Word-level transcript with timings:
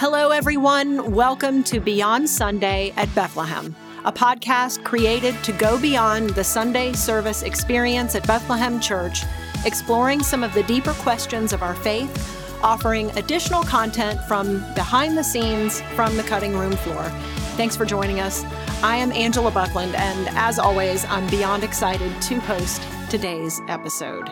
Hello, 0.00 0.30
everyone. 0.30 1.12
Welcome 1.12 1.62
to 1.64 1.78
Beyond 1.78 2.26
Sunday 2.26 2.94
at 2.96 3.14
Bethlehem, 3.14 3.76
a 4.06 4.10
podcast 4.10 4.82
created 4.82 5.34
to 5.44 5.52
go 5.52 5.78
beyond 5.78 6.30
the 6.30 6.42
Sunday 6.42 6.94
service 6.94 7.42
experience 7.42 8.14
at 8.14 8.26
Bethlehem 8.26 8.80
Church, 8.80 9.24
exploring 9.66 10.22
some 10.22 10.42
of 10.42 10.54
the 10.54 10.62
deeper 10.62 10.94
questions 10.94 11.52
of 11.52 11.62
our 11.62 11.74
faith, 11.74 12.10
offering 12.64 13.10
additional 13.18 13.62
content 13.62 14.18
from 14.22 14.60
behind 14.74 15.18
the 15.18 15.22
scenes 15.22 15.82
from 15.94 16.16
the 16.16 16.22
cutting 16.22 16.56
room 16.56 16.72
floor. 16.72 17.04
Thanks 17.58 17.76
for 17.76 17.84
joining 17.84 18.20
us. 18.20 18.42
I 18.82 18.96
am 18.96 19.12
Angela 19.12 19.50
Buckland, 19.50 19.94
and 19.96 20.28
as 20.34 20.58
always, 20.58 21.04
I'm 21.10 21.28
beyond 21.28 21.62
excited 21.62 22.22
to 22.22 22.40
host 22.40 22.80
today's 23.10 23.60
episode. 23.68 24.30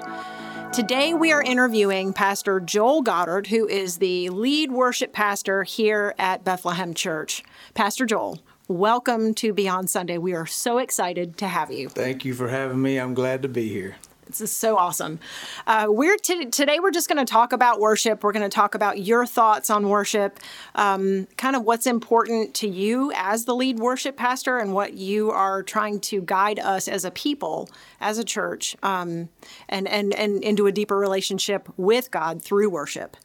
Today, 0.73 1.15
we 1.15 1.33
are 1.33 1.43
interviewing 1.43 2.13
Pastor 2.13 2.61
Joel 2.61 3.03
Goddard, 3.03 3.47
who 3.47 3.67
is 3.67 3.99
the 3.99 4.29
lead 4.29 4.71
worship 4.71 5.13
pastor 5.13 5.65
here 5.65 6.15
at 6.19 6.45
Bethlehem 6.45 6.95
Church. 6.95 7.43
Pastor 7.75 8.07
Joel, 8.07 8.41
welcome 8.69 9.35
to 9.35 9.53
Beyond 9.53 9.91
Sunday. 9.91 10.19
We 10.19 10.35
are 10.35 10.47
so 10.47 10.79
excited 10.79 11.37
to 11.39 11.49
have 11.49 11.73
you. 11.73 11.89
Thank 11.89 12.25
you 12.25 12.35
for 12.35 12.49
having 12.49 12.81
me. 12.81 12.99
I'm 12.99 13.15
glad 13.15 13.43
to 13.43 13.49
be 13.49 13.69
here. 13.69 13.97
This 14.29 14.43
is 14.43 14.57
so 14.57 14.77
awesome. 14.77 15.21
Uh, 15.67 15.87
we're 15.89 16.17
t- 16.17 16.47
today. 16.47 16.81
We're 16.81 16.91
just 16.91 17.09
going 17.09 17.25
to 17.25 17.31
talk 17.31 17.53
about 17.53 17.81
worship. 17.81 18.23
We're 18.23 18.33
going 18.33 18.49
to 18.49 18.55
talk 18.55 18.75
about 18.75 18.99
your 18.99 19.25
thoughts 19.25 19.71
on 19.71 19.89
worship, 19.89 20.39
um, 20.75 21.27
kind 21.39 21.57
of 21.57 21.63
what's 21.63 21.87
important 21.87 22.55
to 22.57 22.69
you 22.69 23.11
as 23.15 23.47
the 23.47 23.55
lead 23.55 23.79
worship 23.79 24.17
pastor, 24.17 24.59
and 24.59 24.75
what 24.75 24.95
you 24.95 25.31
are 25.31 25.63
trying 25.63 26.01
to 26.01 26.21
guide 26.21 26.59
us 26.59 26.89
as 26.89 27.07
a 27.07 27.11
people, 27.11 27.71
as 28.01 28.19
a 28.19 28.25
church, 28.25 28.77
um, 28.83 29.31
and 29.69 29.89
and 29.89 30.15
and 30.15 30.45
into 30.45 30.67
a 30.67 30.73
deeper 30.73 30.99
relationship 30.99 31.69
with 31.79 32.11
God 32.11 32.43
through 32.43 32.69
worship. 32.69 33.17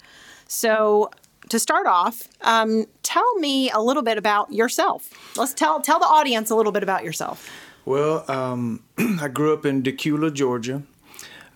So 0.47 1.11
to 1.49 1.59
start 1.59 1.85
off, 1.85 2.29
um, 2.41 2.85
tell 3.03 3.35
me 3.39 3.69
a 3.71 3.81
little 3.81 4.03
bit 4.03 4.17
about 4.17 4.53
yourself. 4.53 5.09
Let's 5.35 5.53
tell 5.53 5.81
tell 5.81 5.99
the 5.99 6.05
audience 6.05 6.49
a 6.49 6.55
little 6.55 6.71
bit 6.71 6.83
about 6.83 7.03
yourself. 7.03 7.49
Well, 7.85 8.23
um, 8.31 8.83
I 8.97 9.27
grew 9.27 9.51
up 9.51 9.65
in 9.65 9.83
Dacula, 9.83 10.33
Georgia 10.33 10.83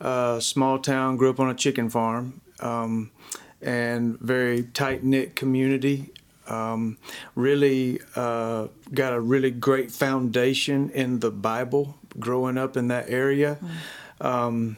uh, 0.01 0.39
small 0.39 0.79
town, 0.79 1.17
grew 1.17 1.29
up 1.29 1.39
on 1.39 1.49
a 1.49 1.55
chicken 1.55 1.89
farm, 1.89 2.41
um, 2.59 3.11
and 3.61 4.19
very 4.19 4.63
tight 4.63 5.03
knit 5.03 5.35
community. 5.35 6.11
Um, 6.47 6.97
really 7.35 7.99
uh, 8.15 8.67
got 8.93 9.13
a 9.13 9.19
really 9.19 9.51
great 9.51 9.91
foundation 9.91 10.89
in 10.91 11.19
the 11.19 11.31
Bible 11.31 11.97
growing 12.17 12.57
up 12.57 12.77
in 12.77 12.87
that 12.87 13.09
area. 13.09 13.57
Mm. 14.21 14.25
Um, 14.25 14.77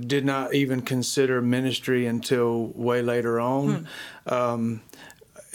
did 0.00 0.24
not 0.24 0.52
even 0.54 0.82
consider 0.82 1.40
ministry 1.40 2.06
until 2.06 2.68
way 2.74 3.02
later 3.02 3.38
on. 3.38 3.86
Mm 4.26 4.80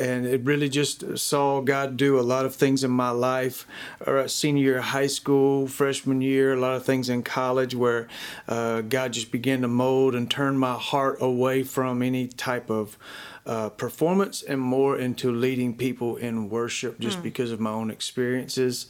and 0.02 0.26
it 0.26 0.42
really 0.44 0.68
just 0.68 1.18
saw 1.20 1.62
God 1.62 1.96
do 1.96 2.20
a 2.20 2.22
lot 2.22 2.46
of 2.46 2.56
things 2.56 2.84
in 2.84 2.90
my 2.90 3.12
life. 3.12 3.68
Uh, 4.06 4.28
senior 4.28 4.64
year 4.64 4.78
of 4.80 4.86
high 4.86 5.08
school, 5.08 5.68
freshman 5.68 6.22
year, 6.22 6.54
a 6.54 6.60
lot 6.60 6.76
of 6.76 6.84
things 6.84 7.08
in 7.08 7.22
college 7.22 7.76
where 7.76 8.08
uh, 8.48 8.82
God 8.82 9.14
just 9.14 9.32
began 9.32 9.62
to 9.62 9.68
mold 9.68 10.16
and 10.16 10.30
turn 10.30 10.58
my 10.58 10.74
heart 10.74 11.18
away 11.22 11.62
from 11.62 12.02
any 12.02 12.28
type 12.28 12.72
of 12.72 12.98
uh, 13.46 13.70
performance 13.70 14.44
and 14.44 14.62
more 14.62 14.98
into 14.98 15.32
leading 15.32 15.76
people 15.76 16.16
in 16.16 16.50
worship 16.50 17.00
just 17.00 17.20
mm. 17.20 17.24
because 17.24 17.52
of 17.52 17.60
my 17.60 17.72
own 17.72 17.90
experiences. 17.90 18.86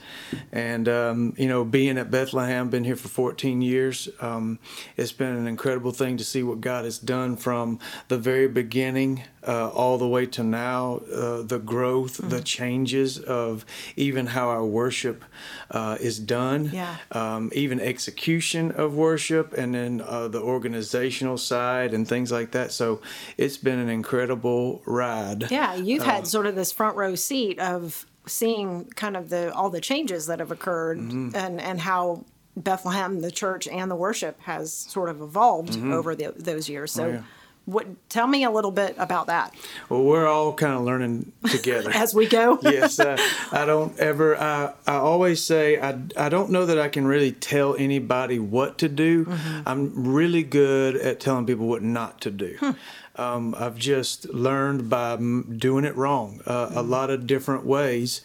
And, 0.52 0.90
um, 0.90 1.34
you 1.38 1.48
know, 1.48 1.64
being 1.64 1.98
at 1.98 2.12
Bethlehem, 2.12 2.70
been 2.70 2.84
here 2.84 2.98
for 2.98 3.08
14 3.08 3.62
years, 3.62 4.10
um, 4.20 4.60
it's 4.98 5.14
been 5.14 5.36
an 5.36 5.48
incredible 5.48 5.92
thing 5.92 6.18
to 6.18 6.26
see 6.26 6.44
what 6.44 6.60
God 6.60 6.84
has 6.84 7.00
done 7.00 7.38
from 7.38 7.80
the 8.10 8.18
very 8.18 8.48
beginning 8.48 9.24
uh, 9.48 9.70
all 9.70 9.98
the 9.98 10.08
way 10.08 10.26
to 10.26 10.44
now, 10.44 11.02
uh, 11.14 11.42
the 11.42 11.60
growth, 11.60 12.18
mm-hmm. 12.18 12.30
the 12.30 12.42
changes 12.42 13.18
of 13.20 13.66
even 13.96 14.28
how 14.28 14.50
our 14.50 14.66
worship 14.66 15.24
uh, 15.72 15.98
is 16.00 16.20
done, 16.20 16.70
yeah. 16.72 16.98
um, 17.12 17.52
even 17.54 17.80
execution 17.80 18.72
of 18.72 18.94
worship, 18.94 19.54
and 19.54 19.74
then 19.74 20.02
uh, 20.02 20.28
the 20.28 20.42
organizational 20.42 21.38
side 21.38 21.94
and 21.94 22.08
things 22.08 22.32
like 22.32 22.52
that. 22.52 22.72
So 22.72 23.02
it's 23.38 23.58
been 23.58 23.80
an 23.80 23.90
incredible 23.90 24.82
ride. 24.86 25.50
Yeah, 25.50 25.76
you've 25.76 26.04
had 26.04 26.24
uh, 26.24 26.26
sort 26.26 26.46
of 26.46 26.56
this 26.56 26.72
front 26.72 26.96
row 26.96 27.16
seat 27.16 27.60
of 27.60 28.06
seeing 28.28 28.86
kind 28.96 29.18
of 29.18 29.30
the 29.30 29.52
all 29.54 29.72
the 29.72 29.82
changes 29.82 30.28
that 30.28 30.40
have 30.40 30.52
occurred 30.52 31.00
mm-hmm. 31.00 31.36
and 31.36 31.60
and 31.60 31.80
how 31.80 32.26
Bethlehem, 32.56 33.22
the 33.22 33.32
church, 33.32 33.68
and 33.68 33.90
the 33.90 33.96
worship 33.96 34.40
has 34.42 34.74
sort 34.74 35.10
of 35.10 35.22
evolved 35.22 35.74
mm-hmm. 35.74 35.94
over 35.94 36.16
the, 36.16 36.34
those 36.38 36.70
years. 36.70 36.92
So. 36.92 37.06
Oh, 37.06 37.10
yeah 37.10 37.22
what, 37.66 38.10
tell 38.10 38.28
me 38.28 38.44
a 38.44 38.50
little 38.50 38.72
bit 38.72 38.96
about 38.98 39.28
that. 39.28 39.54
Well, 39.88 40.04
we're 40.04 40.28
all 40.28 40.54
kind 40.54 40.74
of 40.74 40.82
learning 40.82 41.32
together 41.50 41.92
as 41.94 42.14
we 42.14 42.28
go. 42.28 42.60
yes, 42.64 43.00
uh, 43.00 43.18
I 43.52 43.66
don't 43.66 43.98
ever. 44.00 44.36
I 44.36 44.74
I 44.88 44.96
always 44.96 45.44
say 45.44 45.80
I 45.80 46.00
I 46.18 46.30
don't 46.30 46.50
know 46.50 46.66
that 46.66 46.80
I 46.80 46.90
can 46.90 47.06
really 47.06 47.32
tell 47.32 47.76
anybody 47.78 48.40
what 48.40 48.78
to 48.80 48.90
do. 48.90 49.26
Mm-hmm. 49.26 49.62
I'm 49.66 50.12
really 50.12 50.44
good 50.44 50.96
at 50.96 51.20
telling 51.20 51.46
people 51.46 51.68
what 51.68 51.84
not 51.84 52.20
to 52.22 52.32
do. 52.32 52.58
Hmm. 52.60 52.72
Um, 53.16 53.56
I've 53.58 53.76
just 53.76 54.30
learned 54.30 54.90
by 54.90 55.18
doing 55.18 55.84
it 55.86 55.96
wrong 55.96 56.42
uh, 56.46 56.68
mm-hmm. 56.68 56.78
a 56.78 56.82
lot 56.82 57.10
of 57.10 57.28
different 57.28 57.66
ways 57.66 58.22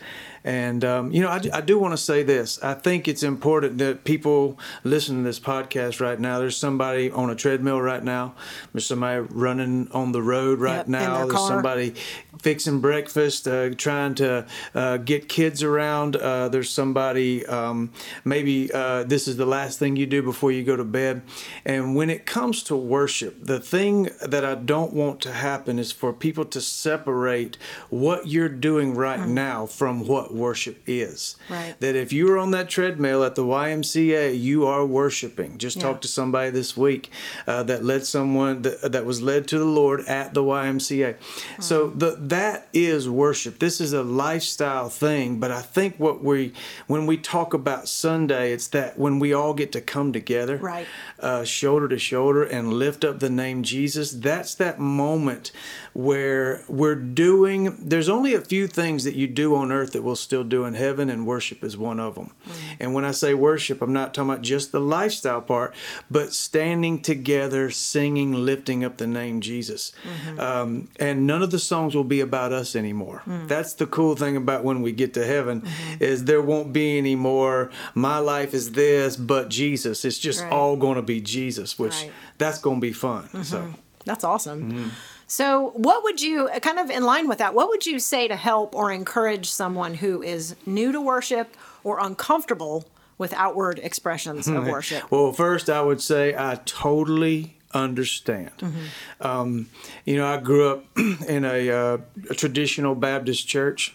and, 0.47 0.85
um, 0.85 1.11
you 1.11 1.21
know, 1.21 1.29
I, 1.29 1.41
I 1.53 1.61
do 1.61 1.77
want 1.77 1.93
to 1.93 1.99
say 1.99 2.23
this. 2.23 2.63
I 2.63 2.75
think 2.75 3.09
it's 3.09 3.25
important 3.25 3.79
that 3.79 4.05
people 4.05 4.57
listen 4.85 5.17
to 5.17 5.23
this 5.25 5.41
podcast 5.41 6.01
right 6.01 6.21
now. 6.21 6.39
There's 6.39 6.57
somebody 6.57 7.11
on 7.11 7.31
a 7.31 7.35
treadmill 7.35 7.83
right 7.83 8.03
now. 8.03 8.37
There's 8.73 8.87
somebody 8.87 9.27
running 9.31 9.91
on 9.91 10.13
the 10.13 10.23
road 10.23 10.61
right 10.61 10.77
yep, 10.77 10.89
now. 10.89 11.27
There's 11.27 11.49
somebody 11.49 11.95
fixing 12.41 12.79
breakfast, 12.79 13.49
uh, 13.49 13.71
trying 13.71 14.15
to 14.17 14.47
uh, 14.73 14.99
get 14.99 15.29
kids 15.29 15.65
around. 15.65 16.15
Uh, 16.15 16.49
there's 16.49 16.71
somebody, 16.71 17.45
um, 17.47 17.93
maybe 18.25 18.71
uh, 18.73 19.03
this 19.03 19.27
is 19.27 19.37
the 19.37 19.47
last 19.47 19.81
thing 19.81 19.97
you 19.97 20.07
do 20.07 20.23
before 20.23 20.53
you 20.53 20.63
go 20.63 20.77
to 20.77 20.85
bed. 20.85 21.23
And 21.65 21.97
when 21.97 22.09
it 22.09 22.25
comes 22.25 22.63
to 22.65 22.77
worship, 22.77 23.45
the 23.45 23.59
thing 23.59 24.11
that 24.25 24.45
I 24.45 24.55
don't 24.55 24.93
want 24.93 25.21
to 25.23 25.33
happen 25.33 25.81
is 25.81 25.91
for 25.91 26.13
people 26.13 26.45
to 26.45 26.61
separate 26.61 27.59
what 27.91 28.29
you're 28.29 28.49
doing 28.49 28.95
right 28.95 29.19
mm. 29.19 29.31
now 29.31 29.67
from 29.67 30.07
what 30.07 30.36
worship 30.39 30.83
is. 30.87 31.37
Right. 31.49 31.75
That 31.81 31.97
if 31.97 32.13
you're 32.13 32.39
on 32.39 32.51
that 32.53 32.69
treadmill 32.69 33.25
at 33.25 33.35
the 33.35 33.45
YMCA, 33.45 34.39
you 34.39 34.67
are 34.67 34.85
worshiping. 34.85 35.59
Just 35.59 35.77
yeah. 35.77 35.83
talk 35.83 36.01
to 36.03 36.09
somebody 36.09 36.51
this 36.51 36.77
week 36.77 37.11
uh, 37.47 37.63
that 37.65 37.85
led 37.85 38.07
someone 38.07 38.63
that, 38.63 38.93
that 38.93 39.05
was 39.05 39.23
led 39.23 39.49
to 39.49 39.59
the 39.59 39.65
Lord 39.65 40.01
at 40.07 40.35
the 40.35 40.43
YMCA. 40.43 41.15
Mm-hmm. 41.15 41.63
So 41.63 41.89
the, 41.89 42.17
that 42.21 42.69
is 42.73 43.09
worship. 43.09 43.59
This 43.59 43.81
is 43.81 43.93
a 43.93 44.03
lifestyle 44.03 44.89
thing, 44.89 45.39
but 45.39 45.51
I 45.51 45.63
think 45.63 45.97
what 45.99 46.23
we 46.23 46.53
when 46.87 47.07
we 47.07 47.17
talk 47.17 47.55
about 47.55 47.89
Sunday, 47.89 48.53
it's 48.53 48.69
that 48.69 48.99
when 48.99 49.19
we 49.19 49.33
all 49.33 49.55
get 49.55 49.73
to 49.73 49.81
come 49.81 50.13
together, 50.13 50.57
right, 50.59 50.87
uh, 51.21 51.45
shoulder 51.45 51.89
to 51.89 51.99
shoulder, 51.99 52.43
and 52.43 52.75
lift 52.75 53.05
up 53.05 53.21
the 53.21 53.31
name 53.31 53.63
Jesus. 53.63 54.13
That's 54.13 54.55
that 54.57 54.79
moment 54.79 55.53
where 55.93 56.63
we're 56.69 56.95
doing. 56.95 57.77
There's 57.79 58.09
only 58.09 58.35
a 58.35 58.41
few 58.41 58.67
things 58.67 59.05
that 59.05 59.15
you 59.15 59.27
do 59.27 59.55
on 59.55 59.73
earth 59.73 59.93
that 59.93 60.03
will 60.03 60.17
still 60.27 60.45
do 60.45 60.65
in 60.65 60.75
heaven, 60.75 61.09
and 61.09 61.27
worship 61.27 61.63
is 61.63 61.77
one 61.77 62.01
of 62.01 62.17
them. 62.17 62.33
Mm-hmm. 62.45 62.77
And 62.81 62.95
when 62.95 63.05
I 63.05 63.13
say 63.13 63.33
worship, 63.33 63.81
I'm 63.81 63.93
not 63.93 64.13
talking 64.13 64.31
about 64.31 64.43
just 64.43 64.73
the 64.73 64.81
lifestyle 64.81 65.41
part, 65.41 65.75
but 66.11 66.33
standing 66.33 67.01
together, 67.01 67.71
singing, 67.71 68.33
lifting 68.33 68.85
up 68.85 68.97
the 68.97 69.07
name 69.07 69.41
Jesus. 69.41 69.93
Mm-hmm. 70.03 70.41
Um, 70.41 70.89
and 70.99 71.27
none 71.27 71.43
of 71.43 71.51
the 71.51 71.59
songs 71.59 71.95
will 71.95 72.11
be 72.17 72.21
about 72.21 72.53
us 72.53 72.75
anymore. 72.75 73.23
Mm-hmm. 73.27 73.47
That's 73.47 73.75
the 73.75 73.87
cool 73.87 74.17
thing 74.17 74.37
about 74.37 74.65
when 74.65 74.83
we 74.83 74.93
get 74.93 75.15
to 75.15 75.25
heaven, 75.25 75.63
mm-hmm. 75.63 76.03
is 76.03 76.25
there 76.25 76.43
won't 76.43 76.73
be 76.73 76.99
any 76.99 77.15
more. 77.15 77.71
My 77.95 78.19
life 78.19 78.53
is 78.53 78.73
this, 78.73 79.17
but 79.17 79.49
Jesus. 79.49 80.05
It's 80.05 80.19
just 80.19 80.43
right. 80.43 80.53
all 80.53 80.77
going 80.77 80.97
to 80.97 81.03
be 81.03 81.21
Jesus, 81.21 81.79
which 81.79 82.03
right. 82.03 82.13
that's 82.39 82.59
going 82.59 82.79
to 82.79 82.87
be 82.87 82.93
fun. 82.93 83.29
So 83.45 83.59
mm-hmm. 83.59 83.73
that's 84.05 84.25
awesome. 84.25 84.91
So, 85.27 85.71
what 85.75 86.05
would 86.05 86.21
you, 86.21 86.49
kind 86.63 86.79
of 86.79 86.89
in 86.89 87.03
line 87.03 87.29
with 87.29 87.39
that, 87.39 87.53
what 87.55 87.69
would 87.69 87.85
you 87.85 87.99
say 87.99 88.29
to 88.29 88.37
help 88.37 88.75
or 88.75 88.93
encourage 88.93 89.51
someone 89.51 89.95
who 89.95 90.23
is 90.23 90.55
new 90.65 90.93
to 90.93 91.01
worship 91.01 91.57
or 91.83 91.99
uncomfortable 92.01 92.85
with 93.19 93.33
outward 93.33 93.81
expressions 93.83 94.47
of 94.47 94.67
worship? 94.67 95.11
well, 95.11 95.33
first, 95.33 95.69
I 95.69 95.83
would 95.83 96.01
say 96.01 96.35
I 96.37 96.61
totally 96.65 97.57
understand. 97.73 98.53
Mm-hmm. 98.59 99.27
Um, 99.27 99.69
you 100.05 100.17
know, 100.17 100.27
I 100.27 100.39
grew 100.39 100.69
up 100.69 100.85
in 101.29 101.45
a, 101.45 101.71
uh, 101.71 101.99
a 102.31 102.35
traditional 102.35 102.95
Baptist 102.95 103.49
church. 103.49 103.95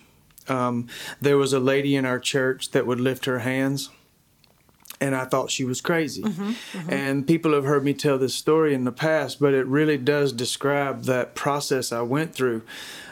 Um, 0.50 0.88
there 1.22 1.38
was 1.38 1.54
a 1.54 1.60
lady 1.60 1.96
in 1.96 2.06
our 2.06 2.20
church 2.20 2.72
that 2.72 2.86
would 2.86 3.00
lift 3.00 3.26
her 3.26 3.40
hands 3.40 3.90
and 5.02 5.16
I 5.16 5.26
thought 5.26 5.50
she 5.50 5.66
was 5.66 5.82
crazy. 5.82 6.24
And 6.88 7.28
people 7.28 7.54
have 7.54 7.66
heard 7.66 7.84
me 7.84 7.94
tell 7.94 8.18
this 8.20 8.36
story 8.36 8.74
in 8.74 8.84
the 8.86 8.92
past, 8.92 9.40
but 9.40 9.54
it 9.54 9.66
really 9.66 9.98
does 9.98 10.32
describe 10.32 11.04
that 11.04 11.34
process 11.36 11.92
I 11.92 12.02
went 12.02 12.36
through. 12.36 12.62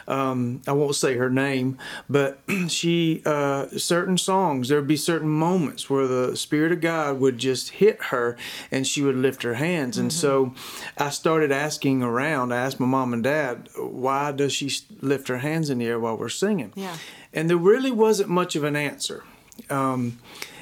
Um, 0.06 0.62
I 0.66 0.72
won't 0.72 0.96
say 0.96 1.16
her 1.16 1.30
name, 1.30 1.78
but 2.08 2.40
she, 2.68 3.22
uh, 3.24 3.66
certain 3.76 4.18
songs, 4.18 4.68
there'd 4.68 4.86
be 4.86 4.96
certain 4.96 5.28
moments 5.28 5.88
where 5.88 6.08
the 6.08 6.36
Spirit 6.36 6.72
of 6.72 6.80
God 6.80 7.20
would 7.20 7.38
just 7.38 7.70
hit 7.70 8.02
her 8.04 8.36
and 8.72 8.86
she 8.86 9.02
would 9.02 9.14
lift 9.14 9.42
her 9.42 9.54
hands. 9.54 9.98
And 9.98 10.12
so 10.12 10.54
I 10.98 11.10
started 11.10 11.52
asking 11.52 12.02
around. 12.02 12.52
I 12.52 12.56
asked 12.56 12.80
my 12.80 12.86
mom 12.86 13.12
and 13.12 13.22
dad, 13.22 13.68
why 13.76 14.32
does 14.32 14.52
she 14.52 14.70
lift 15.00 15.28
her 15.28 15.38
hands 15.38 15.70
in 15.70 15.78
the 15.78 15.86
air 15.86 16.00
while 16.00 16.16
we're 16.16 16.28
singing? 16.28 16.72
Yeah. 16.74 16.96
And 17.32 17.48
there 17.48 17.56
really 17.56 17.92
wasn't 17.92 18.30
much 18.30 18.56
of 18.56 18.64
an 18.64 18.74
answer. 18.74 19.22
Um, 19.68 20.18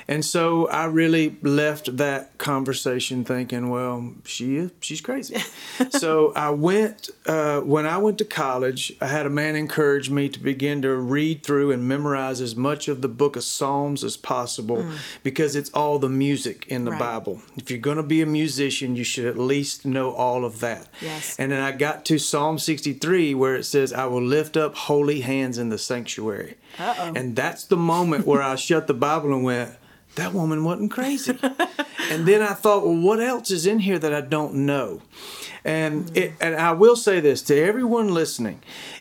and 0.09 0.25
so 0.25 0.69
I 0.69 0.87
really 0.87 1.37
left 1.43 1.99
that 1.99 2.39
conversation 2.39 3.25
thinking, 3.25 3.69
well, 3.69 4.15
she 4.25 4.57
is, 4.57 4.71
she's 4.81 5.03
crazy. 5.03 5.37
so 5.91 6.33
I 6.35 6.51
went, 6.51 7.11
uh, 7.27 7.61
when 7.61 7.85
I 7.87 7.99
went 7.99 8.17
to 8.19 8.25
college, 8.25 8.93
I 9.03 9.07
had 9.07 9.27
a 9.27 9.31
man 9.31 9.55
encourage 9.55 10.09
me 10.09 10.31
to 10.31 10.41
begin 10.41 10.81
to 10.83 10.95
read 10.97 11.43
through 11.43 11.73
and 11.73 11.87
memorize 11.87 12.41
as 12.41 12.57
much 12.57 12.89
of 12.89 13.03
the 13.03 13.09
book 13.09 13.37
of 13.37 13.45
Psalms 13.45 14.03
as 14.03 14.17
possible 14.17 14.85
because 15.23 15.55
it's 15.55 15.71
all 15.71 15.99
the 15.99 16.09
music 16.09 16.67
in 16.69 16.85
the 16.85 16.93
Right. 16.93 16.99
Bible. 16.99 17.43
If 17.57 17.71
you're 17.71 17.79
going 17.79 17.99
to 17.99 18.03
be 18.03 18.23
a 18.23 18.27
musician, 18.27 18.97
you 18.97 19.05
should 19.05 19.27
at 19.27 19.37
least 19.37 19.85
know 19.85 20.13
all 20.13 20.45
of 20.47 20.61
that. 20.61 20.89
Yes. 21.03 21.37
And 21.39 21.53
then 21.53 21.61
I 21.61 21.73
got 21.73 22.07
to 22.07 22.19
Psalm 22.19 22.59
63 22.59 23.35
where 23.35 23.57
it 23.57 23.65
says, 23.65 23.93
I 23.93 24.07
will 24.07 24.23
lift 24.23 24.57
up 24.57 24.75
holy 24.75 25.21
hands 25.21 25.59
in 25.59 25.69
the 25.69 25.77
sanctuary. 25.77 26.57
Uh-oh. 26.79 27.13
And 27.15 27.37
that's 27.37 27.65
the 27.65 27.77
moment 27.77 28.27
where 28.27 28.43
I 28.43 28.55
shut 28.55 28.87
the 28.87 28.95
Bible 28.95 29.35
and 29.35 29.45
went, 29.45 29.75
that 30.19 30.35
woman 30.35 30.65
wasn't 30.65 30.91
crazy. 30.91 31.39
and 32.11 32.27
then 32.27 32.43
I 32.43 32.53
thought, 32.53 32.85
well, 32.85 32.97
what 32.97 33.21
else 33.21 33.51
is 33.51 33.67
in 33.67 33.79
here 33.79 33.99
that 33.99 34.13
I 34.13 34.21
don't 34.21 34.55
know? 34.67 35.01
And 35.65 36.15
it, 36.17 36.35
and 36.41 36.57
I 36.57 36.73
will 36.73 36.97
say 36.97 37.21
this 37.21 37.43
to 37.43 37.57
everyone 37.59 38.13
listening, 38.13 38.61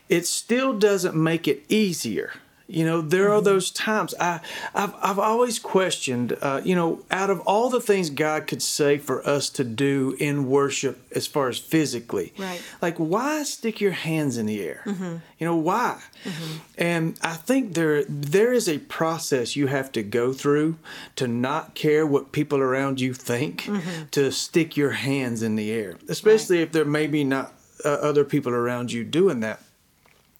it 0.10 0.26
still 0.26 0.74
doesn't 0.74 1.16
make 1.16 1.48
it 1.48 1.64
easier. 1.70 2.34
You 2.70 2.84
know, 2.86 3.00
there 3.02 3.32
are 3.32 3.42
those 3.42 3.72
times 3.72 4.14
I, 4.20 4.42
I've, 4.76 4.94
I've 5.02 5.20
always 5.20 5.58
questioned, 5.58 6.38
uh, 6.42 6.60
you 6.66 6.76
know, 6.76 7.00
out 7.10 7.30
of 7.30 7.40
all 7.42 7.70
the 7.70 7.80
things 7.80 8.10
God 8.10 8.46
could 8.46 8.62
say 8.62 8.98
for 8.98 9.26
us 9.26 9.50
to 9.52 9.64
do 9.64 10.18
in 10.20 10.50
worship 10.50 11.02
as 11.16 11.28
far 11.28 11.48
as 11.48 11.58
physically, 11.60 12.34
Right. 12.38 12.62
like 12.82 12.98
why 12.98 13.44
stick 13.44 13.80
your 13.80 13.92
hands 13.94 14.38
in 14.38 14.48
the 14.48 14.62
air? 14.62 14.82
You 15.40 15.46
know, 15.48 15.56
why? 15.56 16.02
And 16.78 17.18
I 17.22 17.34
think 17.36 17.74
there 17.74 18.04
there 18.06 18.52
is 18.54 18.68
a 18.68 18.80
process 18.80 19.56
you 19.56 19.68
have 19.68 19.92
to 19.94 20.04
go 20.04 20.34
through 20.34 20.76
to 21.16 21.28
not 21.28 21.74
care 21.74 22.06
what 22.06 22.32
people 22.32 22.60
around 22.60 23.00
you 23.00 23.14
think, 23.14 23.70
to 24.12 24.32
stick 24.32 24.76
your 24.76 24.92
hands 24.92 25.42
in 25.42 25.56
the 25.56 25.72
air, 25.72 25.96
especially 26.10 26.62
if 26.62 26.72
there 26.72 26.86
may 26.86 27.08
be 27.08 27.24
not 27.24 27.54
uh, 27.86 27.90
other 27.90 28.24
people 28.26 28.52
around 28.54 28.92
you 28.92 29.04
doing 29.04 29.40
that. 29.42 29.62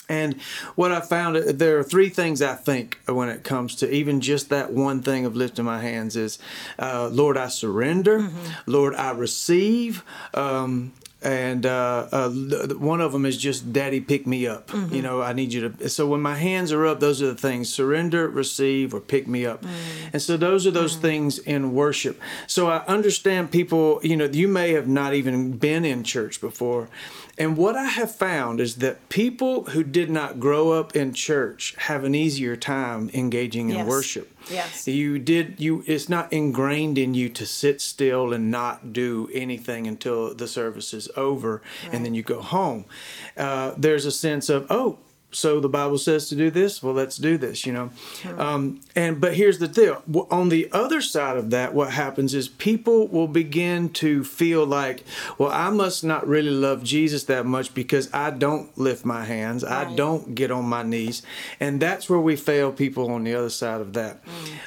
And 0.10 0.42
what 0.76 0.92
I 0.92 1.02
found, 1.02 1.36
uh, 1.38 1.42
there 1.48 1.78
are 1.80 1.84
three 1.84 2.10
things 2.10 2.42
I 2.42 2.56
think 2.56 3.00
when 3.08 3.30
it 3.30 3.44
comes 3.44 3.76
to 3.76 3.92
even 3.92 4.22
just 4.22 4.50
that 4.50 4.72
one 4.72 5.02
thing 5.02 5.26
of 5.26 5.36
lifting 5.36 5.66
my 5.66 5.80
hands 5.80 6.16
is, 6.16 6.40
uh, 6.80 7.10
Lord, 7.12 7.38
I 7.38 7.48
surrender. 7.50 8.30
Lord, 8.66 8.96
I 8.96 9.12
receive. 9.12 10.04
Um, 10.34 10.94
and 11.24 11.66
uh, 11.66 12.08
uh, 12.12 12.30
one 12.30 13.02
of 13.02 13.12
them 13.12 13.26
is 13.26 13.38
just 13.38 13.74
daddy 13.74 14.00
pick 14.00 14.28
me 14.28 14.46
up. 14.46 14.72
You 14.92 15.02
know 15.02 15.22
i 15.22 15.34
need 15.34 15.52
you 15.52 15.70
to 15.70 15.90
so 15.90 16.06
when 16.06 16.22
my 16.22 16.36
hands 16.36 16.72
are 16.72 16.86
up 16.86 17.00
those 17.00 17.22
are 17.24 17.28
the 17.28 17.36
things 17.36 17.74
surrender 17.74 18.30
receive 18.30 18.94
or 18.94 19.00
pick 19.00 19.28
me 19.28 19.46
up. 19.46 19.66
And 20.14 20.22
so 20.22 20.38
those 20.38 20.68
are 20.68 20.72
those 20.72 20.96
things 20.96 21.40
in 21.40 21.74
worship. 21.74 22.22
So 22.46 22.70
i 22.70 22.86
understand 22.86 23.52
people 23.52 24.00
you 24.04 24.16
know 24.16 24.26
you 24.26 24.48
may 24.48 24.74
have 24.74 24.88
not 24.88 25.16
even 25.16 25.54
been 25.58 25.86
in 25.86 26.04
church 26.04 26.40
before 26.40 26.88
and 27.38 27.56
what 27.58 27.76
i 27.76 27.86
have 27.86 28.14
found 28.14 28.60
is 28.60 28.76
that 28.78 29.10
people 29.10 29.66
who 29.66 29.84
did 29.84 30.10
not 30.10 30.40
grow 30.40 30.72
up 30.72 30.96
in 30.96 31.14
church 31.14 31.76
have 31.78 32.04
an 32.04 32.16
easier 32.16 32.56
time 32.56 33.10
engaging 33.14 33.70
in 33.70 33.78
Yes. 33.78 33.88
worship 33.88 34.32
Yes. 34.50 34.88
you 34.88 35.20
did 35.20 35.56
you 35.60 35.84
it's 35.88 36.08
not 36.10 36.32
ingrained 36.32 36.98
in 36.98 37.14
you 37.14 37.28
to 37.30 37.46
sit 37.46 37.82
still 37.82 38.34
and 38.34 38.50
not 38.50 38.94
do 38.94 39.30
anything 39.34 39.88
until 39.88 40.34
the 40.34 40.48
service 40.48 40.94
is 40.94 41.10
over 41.18 41.62
and 41.92 42.06
then 42.06 42.14
you 42.14 42.24
go 42.24 42.42
home 42.42 42.86
uh, 43.36 43.74
there's 43.78 44.06
a 44.06 44.12
sense 44.12 44.50
of 44.50 44.66
oh 44.70 44.98
so 45.32 45.60
the 45.60 45.70
bible 45.70 45.98
says 45.98 46.30
to 46.30 46.36
do 46.36 46.50
this 46.50 46.82
well 46.82 46.94
let's 46.94 47.18
do 47.18 47.38
this 47.38 47.66
you 47.66 47.74
know. 47.74 47.90
Um, 48.38 48.82
and 48.96 49.20
but 49.20 49.36
here's 49.36 49.60
the 49.60 49.68
deal. 49.68 50.02
On 50.32 50.50
the 50.50 50.70
other 50.72 51.02
side 51.02 51.38
of 51.38 51.50
that 51.52 51.74
what 51.74 51.92
happens 51.92 52.34
is 52.34 52.48
people 52.48 53.08
will 53.08 53.28
begin 53.28 53.90
to 53.90 54.24
feel 54.24 54.66
like 54.66 55.04
well 55.38 55.52
i 55.52 55.70
must 55.70 56.04
not 56.04 56.28
really 56.28 56.50
love 56.52 56.84
jesus 56.84 57.26
that 57.26 57.46
much 57.46 57.74
because 57.74 58.12
i 58.14 58.30
don't 58.30 58.76
lift 58.78 59.06
my 59.06 59.24
hands. 59.26 59.64
I 59.64 59.94
don't 59.96 60.36
get 60.36 60.52
on 60.52 60.66
my 60.66 60.84
knees. 60.84 61.22
And 61.60 61.82
that's 61.82 62.10
where 62.10 62.20
we 62.20 62.36
fail 62.36 62.72
people 62.72 63.10
on 63.12 63.24
the 63.24 63.34
other 63.36 63.50
side 63.50 63.82
of 63.82 63.94
that. 63.94 64.20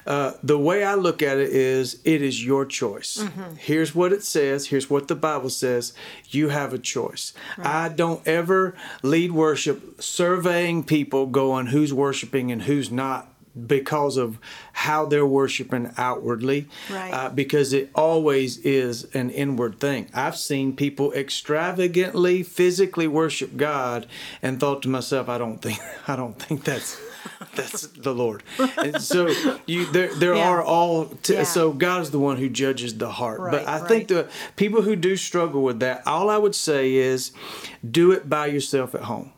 Uh, 0.06 0.32
the 0.42 0.58
way 0.58 0.84
i 0.84 0.94
look 0.94 1.22
at 1.22 1.38
it 1.38 1.50
is 1.50 2.00
it 2.04 2.22
is 2.22 2.44
your 2.44 2.64
choice. 2.66 3.24
Here's 3.58 3.94
what 3.94 4.12
it 4.12 4.22
says. 4.22 4.66
Here's 4.66 4.90
what 4.90 5.08
the 5.08 5.14
bible 5.14 5.50
says. 5.50 5.92
You 6.28 6.48
have 6.50 6.72
a 6.72 6.78
choice. 6.78 7.32
I 7.58 7.88
don't 7.88 8.26
ever 8.26 8.74
lead 9.02 9.32
worship 9.32 10.02
surveying 10.50 10.84
people 10.84 11.26
going 11.26 11.66
who's 11.66 11.92
worshiping 11.94 12.50
and 12.52 12.62
who's 12.62 12.90
not 12.90 13.26
because 13.66 14.16
of 14.16 14.38
how 14.72 15.04
they're 15.06 15.26
worshiping 15.26 15.90
outwardly 15.98 16.66
Right. 16.90 17.12
uh, 17.12 17.28
because 17.30 17.72
it 17.72 17.90
always 17.94 18.58
is 18.58 19.04
an 19.14 19.30
inward 19.30 19.80
thing. 19.80 20.08
I've 20.14 20.36
seen 20.36 20.76
people 20.76 21.12
extravagantly 21.12 22.42
physically 22.44 23.08
worship 23.08 23.56
God 23.56 24.06
and 24.40 24.60
thought 24.60 24.82
to 24.82 24.88
myself, 24.88 25.28
I 25.28 25.38
don't 25.38 25.60
think 25.60 25.78
I 26.08 26.14
don't 26.16 26.38
think 26.38 26.64
that's 26.64 26.98
that's 27.54 27.86
the 27.88 28.14
Lord. 28.14 28.42
And 28.78 29.00
so 29.02 29.28
you 29.66 29.86
there 29.86 30.14
there 30.14 30.34
Yeah. 30.34 30.48
are 30.50 30.62
all 30.62 31.06
t- 31.06 31.34
Yeah. 31.34 31.42
so 31.44 31.72
God 31.72 32.02
is 32.02 32.10
the 32.10 32.18
one 32.18 32.36
who 32.36 32.48
judges 32.48 32.96
the 32.96 33.10
heart. 33.10 33.40
Right, 33.40 33.52
but 33.52 33.68
I 33.68 33.78
right. 33.80 33.88
think 33.88 34.08
the 34.08 34.28
people 34.56 34.82
who 34.82 34.96
do 34.96 35.16
struggle 35.16 35.62
with 35.62 35.80
that, 35.80 36.02
all 36.06 36.30
I 36.30 36.36
would 36.38 36.54
say 36.54 36.94
is 36.94 37.32
do 37.88 38.12
it 38.12 38.28
by 38.28 38.46
yourself 38.46 38.94
at 38.94 39.02
home. 39.02 39.32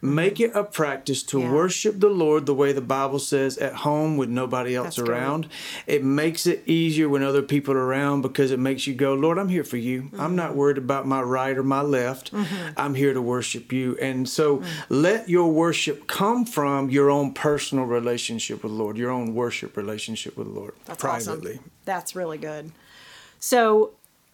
Make 0.00 0.40
it 0.40 0.52
a 0.54 0.64
practice 0.64 1.22
to 1.24 1.32
Mm-hmm. 1.38 1.46
Yeah. 1.46 1.54
worship 1.54 2.00
the 2.00 2.08
Lord 2.08 2.44
the 2.46 2.54
way 2.54 2.72
the 2.72 2.80
Bible 2.82 3.18
says 3.18 3.56
at 3.58 3.74
home 3.74 4.16
with 4.18 4.28
nobody 4.28 4.76
else 4.76 4.96
That's 4.96 4.98
good. 4.98 5.08
around. 5.08 5.48
It 5.86 6.04
makes 6.04 6.46
it 6.46 6.62
easier 6.66 7.08
when 7.08 7.22
other 7.22 7.42
people 7.42 7.74
are 7.74 7.84
around 7.86 8.20
because 8.22 8.50
it 8.50 8.58
makes 8.58 8.86
you 8.86 8.94
go, 8.94 9.14
Lord, 9.14 9.38
I'm 9.38 9.48
here 9.48 9.64
for 9.64 9.78
you. 9.78 10.10
I'm 10.12 10.18
Mm-hmm. 10.32 10.36
not 10.36 10.54
worried 10.56 10.78
about 10.78 11.06
my 11.06 11.20
right 11.22 11.56
or 11.56 11.62
my 11.62 11.80
left. 11.82 12.30
I'm 12.76 12.94
here 12.94 13.12
to 13.14 13.22
worship 13.22 13.72
you. 13.72 13.96
And 14.00 14.28
so 14.28 14.58
Mm. 14.58 14.64
let 14.88 15.28
your 15.28 15.50
worship 15.52 16.06
come 16.06 16.44
from 16.44 16.90
your 16.90 17.01
own 17.10 17.34
personal 17.34 17.84
relationship 17.84 18.62
with 18.62 18.72
the 18.72 18.78
Lord, 18.78 18.96
your 18.96 19.10
own 19.10 19.34
worship 19.34 19.76
relationship 19.76 20.36
with 20.36 20.46
the 20.46 20.52
Lord 20.52 20.74
That's 20.84 21.00
privately. 21.00 21.54
awesome. 21.54 21.70
That's 21.84 22.16
really 22.16 22.38
good. 22.38 22.72
So, 23.38 23.92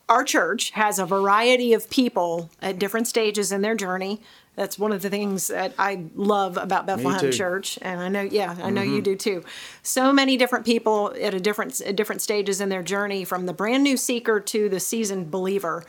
our 0.08 0.24
church 0.24 0.70
has 0.70 0.98
a 0.98 1.04
variety 1.04 1.74
of 1.74 1.90
people 1.90 2.50
at 2.62 2.78
different 2.78 3.06
stages 3.06 3.52
in 3.52 3.60
their 3.60 3.74
journey. 3.74 4.22
That's 4.58 4.76
one 4.76 4.90
of 4.90 5.02
the 5.02 5.10
things 5.10 5.48
that 5.48 5.72
I 5.78 6.06
love 6.16 6.56
about 6.56 6.84
Bethlehem. 6.86 7.30
Church, 7.30 7.78
and 7.80 8.00
I 8.00 8.08
know, 8.08 8.22
yeah, 8.22 8.56
I 8.60 8.70
know 8.70 8.82
you 8.82 9.00
do 9.00 9.14
too. 9.14 9.44
So 9.84 10.12
many 10.12 10.36
different 10.36 10.64
people 10.64 11.14
at 11.20 11.32
a 11.32 11.38
different 11.38 11.80
at 11.82 11.94
different 11.94 12.22
stages 12.22 12.60
in 12.60 12.68
their 12.68 12.82
journey, 12.82 13.24
from 13.24 13.46
the 13.46 13.52
brand 13.52 13.84
new 13.84 13.96
seeker 13.96 14.40
to 14.40 14.68
the 14.68 14.80
seasoned 14.80 15.30
believer. 15.30 15.84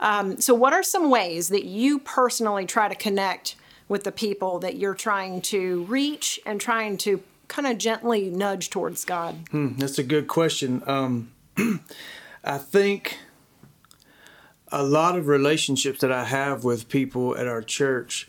Um, 0.00 0.40
so, 0.40 0.54
what 0.54 0.72
are 0.72 0.82
some 0.82 1.10
ways 1.10 1.48
that 1.48 1.64
you 1.64 1.98
personally 1.98 2.64
try 2.64 2.88
to 2.88 2.94
connect 2.94 3.56
with 3.88 4.04
the 4.04 4.12
people 4.12 4.58
that 4.60 4.76
you're 4.76 4.94
trying 4.94 5.40
to 5.42 5.84
reach 5.84 6.40
and 6.46 6.60
trying 6.60 6.96
to 6.98 7.22
kind 7.48 7.66
of 7.66 7.78
gently 7.78 8.30
nudge 8.30 8.70
towards 8.70 9.04
God? 9.04 9.48
That's 9.52 9.98
a 9.98 10.02
good 10.02 10.28
question. 10.28 10.82
Um, 10.86 11.32
I 12.44 12.58
think 12.58 13.18
a 14.72 14.82
lot 14.82 15.16
of 15.16 15.28
relationships 15.28 16.00
that 16.00 16.10
I 16.10 16.24
have 16.24 16.64
with 16.64 16.88
people 16.88 17.36
at 17.36 17.46
our 17.46 17.62
church, 17.62 18.28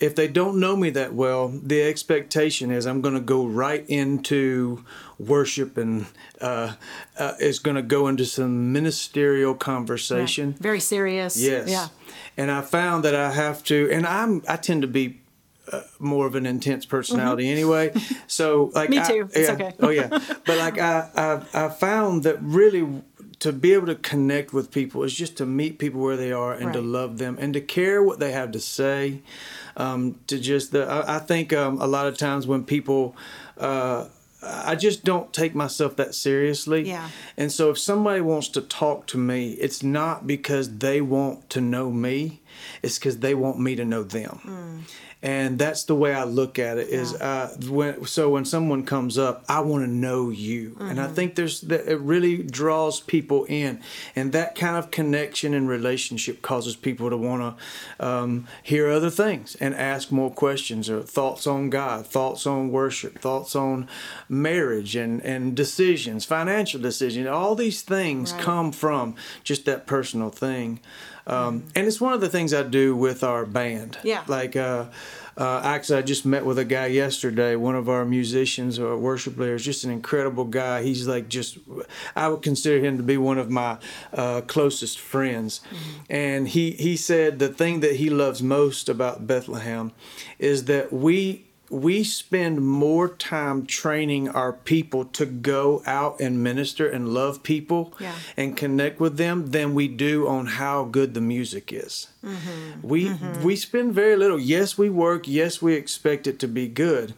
if 0.00 0.14
they 0.14 0.28
don't 0.28 0.58
know 0.58 0.76
me 0.76 0.90
that 0.90 1.14
well, 1.14 1.48
the 1.48 1.82
expectation 1.82 2.70
is 2.70 2.86
I'm 2.86 3.00
going 3.00 3.14
to 3.14 3.20
go 3.20 3.46
right 3.46 3.84
into 3.88 4.84
worship 5.18 5.76
and 5.76 6.06
uh, 6.40 6.74
uh, 7.18 7.32
is 7.40 7.58
going 7.60 7.76
to 7.76 7.82
go 7.82 8.08
into 8.08 8.24
some 8.24 8.72
ministerial 8.72 9.54
conversation. 9.54 10.54
Very 10.60 10.80
serious. 10.80 11.36
Yes. 11.40 11.68
Yeah. 11.70 11.88
And 12.36 12.50
I 12.50 12.62
found 12.62 13.04
that 13.04 13.14
I 13.14 13.30
have 13.32 13.62
to, 13.64 13.88
and 13.92 14.06
I'm 14.06 14.42
I 14.48 14.56
tend 14.56 14.82
to 14.82 14.88
be 14.88 15.20
uh, 15.72 15.82
more 15.98 16.26
of 16.26 16.34
an 16.34 16.44
intense 16.46 16.84
personality 16.84 17.48
anyway. 17.48 17.92
So 18.26 18.70
like 18.74 18.90
Mm-hmm. 18.90 18.90
Me 18.90 18.98
I- 18.98 19.08
too. 19.08 19.28
It's 19.32 19.48
yeah. 19.48 19.54
okay. 19.54 19.72
oh 19.80 19.90
yeah. 19.90 20.08
But 20.44 20.58
like 20.58 20.78
I, 20.78 21.08
I 21.54 21.64
I 21.66 21.68
found 21.68 22.24
that 22.24 22.38
really 22.42 22.82
to 23.44 23.52
be 23.52 23.74
able 23.74 23.86
to 23.86 23.94
connect 23.94 24.54
with 24.54 24.70
people 24.70 25.02
is 25.02 25.14
just 25.14 25.36
to 25.36 25.44
meet 25.44 25.78
people 25.78 26.00
where 26.00 26.16
they 26.16 26.32
are 26.32 26.54
and 26.54 26.72
to 26.72 26.80
love 26.80 27.18
them 27.18 27.36
and 27.38 27.52
to 27.52 27.60
care 27.60 28.02
what 28.02 28.18
they 28.18 28.32
have 28.32 28.52
to 28.52 28.58
say. 28.58 29.20
Um, 29.76 30.18
to 30.28 30.38
just 30.38 30.72
the 30.72 30.86
I, 30.86 31.16
I 31.16 31.18
think 31.18 31.52
um, 31.52 31.78
a 31.78 31.86
lot 31.86 32.06
of 32.06 32.16
times 32.16 32.46
when 32.46 32.64
people 32.64 33.14
uh, 33.58 34.06
I 34.42 34.76
just 34.76 35.04
don't 35.04 35.30
take 35.30 35.54
myself 35.54 35.96
that 35.96 36.14
seriously. 36.14 36.88
Yeah. 36.88 37.10
And 37.36 37.52
so 37.52 37.68
if 37.68 37.78
somebody 37.78 38.22
wants 38.22 38.48
to 38.48 38.62
talk 38.62 39.06
to 39.08 39.18
me, 39.18 39.50
it's 39.52 39.82
not 39.82 40.26
because 40.26 40.78
they 40.78 41.02
want 41.02 41.50
to 41.50 41.60
know 41.60 41.90
me, 41.90 42.40
it's 42.82 42.98
because 42.98 43.18
they 43.18 43.34
want 43.34 43.58
me 43.58 43.76
to 43.76 43.84
know 43.84 44.02
them. 44.02 44.40
Mm. 44.44 44.80
And 45.22 45.58
that's 45.58 45.84
the 45.84 45.94
way 45.94 46.12
I 46.12 46.24
look 46.24 46.58
at 46.58 46.76
it. 46.76 46.88
Is 46.88 47.14
uh, 47.14 47.56
when 47.70 48.04
so 48.04 48.28
when 48.28 48.44
someone 48.44 48.84
comes 48.84 49.16
up, 49.16 49.42
I 49.48 49.60
want 49.60 49.82
to 49.84 49.90
know 49.90 50.28
you, 50.28 50.76
and 50.78 51.00
I 51.00 51.06
think 51.06 51.34
there's 51.34 51.62
that 51.62 51.90
it 51.90 51.98
really 52.00 52.42
draws 52.42 53.00
people 53.00 53.46
in, 53.46 53.80
and 54.14 54.32
that 54.32 54.54
kind 54.54 54.76
of 54.76 54.90
connection 54.90 55.54
and 55.54 55.66
relationship 55.66 56.42
causes 56.42 56.76
people 56.76 57.08
to 57.08 57.16
want 57.16 57.40
to 57.98 58.06
um, 58.06 58.46
hear 58.62 58.90
other 58.90 59.08
things 59.08 59.54
and 59.60 59.74
ask 59.74 60.12
more 60.12 60.30
questions 60.30 60.90
or 60.90 61.00
thoughts 61.00 61.46
on 61.46 61.70
God, 61.70 62.06
thoughts 62.06 62.46
on 62.46 62.70
worship, 62.70 63.18
thoughts 63.18 63.56
on 63.56 63.88
marriage 64.28 64.94
and 64.94 65.22
and 65.22 65.54
decisions, 65.56 66.26
financial 66.26 66.80
decisions. 66.82 67.26
All 67.28 67.54
these 67.54 67.80
things 67.80 68.32
Right. 68.32 68.42
come 68.42 68.72
from 68.72 69.14
just 69.42 69.64
that 69.64 69.86
personal 69.86 70.28
thing. 70.28 70.80
Um, 71.26 71.62
And 71.74 71.86
it's 71.86 72.02
one 72.02 72.12
of 72.12 72.20
the 72.20 72.28
things 72.28 72.43
I 72.52 72.64
do 72.64 72.94
with 72.96 73.22
our 73.22 73.46
band. 73.46 73.98
Yeah. 74.02 74.24
Like, 74.26 74.56
uh, 74.56 74.86
uh, 75.36 75.60
actually, 75.64 75.98
I 75.98 76.02
just 76.02 76.24
met 76.24 76.44
with 76.44 76.58
a 76.58 76.64
guy 76.64 76.86
yesterday, 76.86 77.56
one 77.56 77.74
of 77.74 77.88
our 77.88 78.04
musicians 78.04 78.78
or 78.78 78.96
worship 78.96 79.36
leaders, 79.36 79.64
just 79.64 79.84
an 79.84 79.90
incredible 79.90 80.44
guy. 80.44 80.82
He's 80.82 81.08
like 81.08 81.28
just, 81.28 81.58
I 82.14 82.28
would 82.28 82.42
consider 82.42 82.84
him 82.84 82.96
to 82.98 83.02
be 83.02 83.16
one 83.16 83.38
of 83.38 83.50
my 83.50 83.78
uh, 84.12 84.42
closest 84.42 85.00
friends. 85.00 85.60
And 86.08 86.48
he, 86.48 86.72
he 86.72 86.96
said 86.96 87.38
the 87.38 87.48
thing 87.48 87.80
that 87.80 87.96
he 87.96 88.10
loves 88.10 88.42
most 88.42 88.88
about 88.88 89.26
Bethlehem 89.26 89.92
is 90.38 90.66
that 90.66 90.92
we 90.92 91.46
we 91.74 92.04
spend 92.04 92.64
more 92.64 93.08
time 93.08 93.66
training 93.66 94.28
our 94.28 94.52
people 94.52 95.04
to 95.06 95.26
go 95.26 95.82
out 95.86 96.20
and 96.20 96.42
minister 96.42 96.88
and 96.88 97.08
love 97.08 97.42
people 97.42 97.92
Yeah. 97.98 98.14
and 98.36 98.56
connect 98.56 99.00
with 99.00 99.16
them 99.16 99.50
than 99.50 99.74
we 99.74 99.88
do 99.88 100.28
on 100.28 100.46
how 100.46 100.84
good 100.84 101.14
the 101.14 101.20
music 101.20 101.72
is. 101.72 102.06
Mm-hmm. 102.24 102.86
We 102.86 103.06
mm-hmm. 103.06 103.42
we 103.42 103.56
spend 103.56 103.92
very 103.92 104.14
little. 104.16 104.38
Yes, 104.38 104.78
we 104.78 104.88
work. 104.88 105.26
Yes, 105.26 105.60
we 105.60 105.74
expect 105.74 106.26
it 106.26 106.38
to 106.38 106.48
be 106.48 106.68
good, 106.68 107.14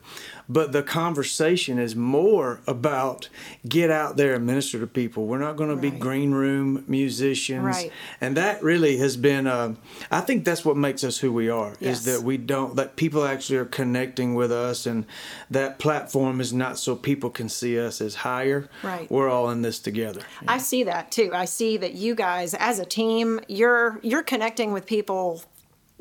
but 0.49 0.73
the 0.73 0.83
conversation 0.83 1.79
is 1.79 1.97
more 1.97 2.61
about 2.67 3.29
get 3.69 3.91
out 3.91 4.17
there 4.17 4.35
and 4.35 4.47
minister 4.47 4.79
to 4.81 4.87
people. 4.87 5.26
We're 5.26 5.38
not 5.38 5.57
going 5.57 5.71
to 5.71 5.76
be 5.76 5.91
green 5.91 6.33
room 6.33 6.85
musicians, 6.87 7.65
Right. 7.65 7.93
and 8.21 8.37
that 8.37 8.62
really 8.62 8.97
has 8.99 9.17
been. 9.17 9.47
Uh, 9.47 9.75
I 10.11 10.21
think 10.21 10.45
that's 10.45 10.65
what 10.65 10.76
makes 10.76 11.03
us 11.05 11.19
who 11.19 11.33
we 11.33 11.49
are. 11.49 11.75
Yes. 11.81 11.99
Is 11.99 12.05
that 12.07 12.23
we 12.25 12.37
don't 12.37 12.76
that 12.76 12.97
people 12.97 13.25
actually 13.25 13.59
are 13.59 13.65
connecting 13.65 14.35
with 14.35 14.53
us, 14.53 14.87
and 14.87 15.05
that 15.50 15.79
platform 15.79 16.41
is 16.41 16.53
not 16.53 16.79
so 16.79 16.95
people 16.97 17.31
can 17.31 17.49
see 17.49 17.79
us 17.79 18.00
as 18.00 18.17
higher. 18.17 18.69
Right. 18.83 19.11
We're 19.11 19.29
all 19.29 19.50
in 19.50 19.62
this 19.62 19.79
together. 19.79 20.21
I 20.47 20.59
see 20.59 20.85
that 20.85 21.11
too. 21.11 21.31
I 21.35 21.45
see 21.47 21.76
that 21.79 21.95
you 21.95 22.15
guys 22.15 22.55
as 22.55 22.79
a 22.79 22.85
team, 22.85 23.41
you're 23.49 23.99
you're 24.03 24.23
connecting 24.23 24.73
with 24.73 24.87
people 24.87 25.43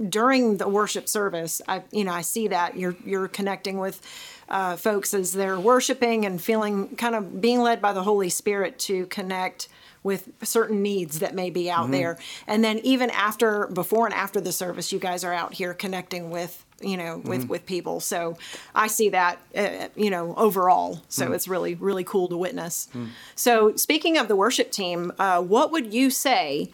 during 0.10 0.58
the 0.58 0.68
worship 0.68 1.08
service. 1.08 1.62
I 1.68 1.84
you 1.92 2.04
know, 2.04 2.14
I 2.14 2.22
see 2.22 2.48
that 2.50 2.78
you're 2.78 2.96
you're 3.06 3.28
connecting 3.28 3.78
with 3.78 4.02
uh, 4.50 4.76
folks 4.76 5.14
as 5.14 5.34
they're 5.34 5.60
worshiping 5.60 6.26
and 6.26 6.42
feeling 6.42 6.96
kind 6.96 7.16
of 7.16 7.42
being 7.42 7.62
led 7.62 7.82
by 7.82 7.94
the 7.94 8.04
Holy 8.04 8.30
Spirit 8.30 8.78
to 8.80 9.06
connect 9.08 9.68
with 10.04 10.30
certain 10.44 10.84
needs 10.84 11.18
that 11.20 11.34
may 11.34 11.50
be 11.50 11.68
out 11.68 11.90
there. 11.90 12.20
And 12.46 12.64
then 12.64 12.78
even 12.84 13.10
after 13.10 13.66
before 13.68 14.06
and 14.06 14.14
after 14.14 14.40
the 14.40 14.52
service, 14.52 14.92
you 14.92 15.00
guys 15.00 15.24
are 15.24 15.34
out 15.34 15.56
here 15.56 15.74
connecting 15.74 16.30
with 16.30 16.64
you 16.82 16.98
know 16.98 17.22
with 17.24 17.48
with 17.48 17.66
people. 17.66 18.02
So 18.02 18.38
i 18.76 18.88
see 18.88 19.10
that 19.10 19.40
uh, 19.56 19.88
you 19.96 20.10
know 20.10 20.36
overall. 20.36 21.02
So 21.08 21.32
it's 21.32 21.48
really 21.48 21.76
really 21.76 22.04
cool 22.04 22.28
to 22.28 22.38
witness. 22.38 22.90
So 23.36 23.76
speaking 23.78 24.18
of 24.18 24.28
the 24.28 24.36
worship 24.36 24.72
team 24.72 25.12
uh, 25.18 25.42
what 25.42 25.72
would 25.72 25.94
you 25.94 26.10
say 26.10 26.70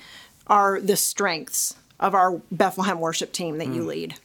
are 0.47 0.81
the 0.81 0.97
strengths 0.97 1.75
of 2.01 2.13
our 2.15 2.41
bethlehem 2.51 2.99
worship 2.99 3.31
team 3.31 3.57
that 3.59 3.67
you 3.67 3.83
lead 3.85 4.15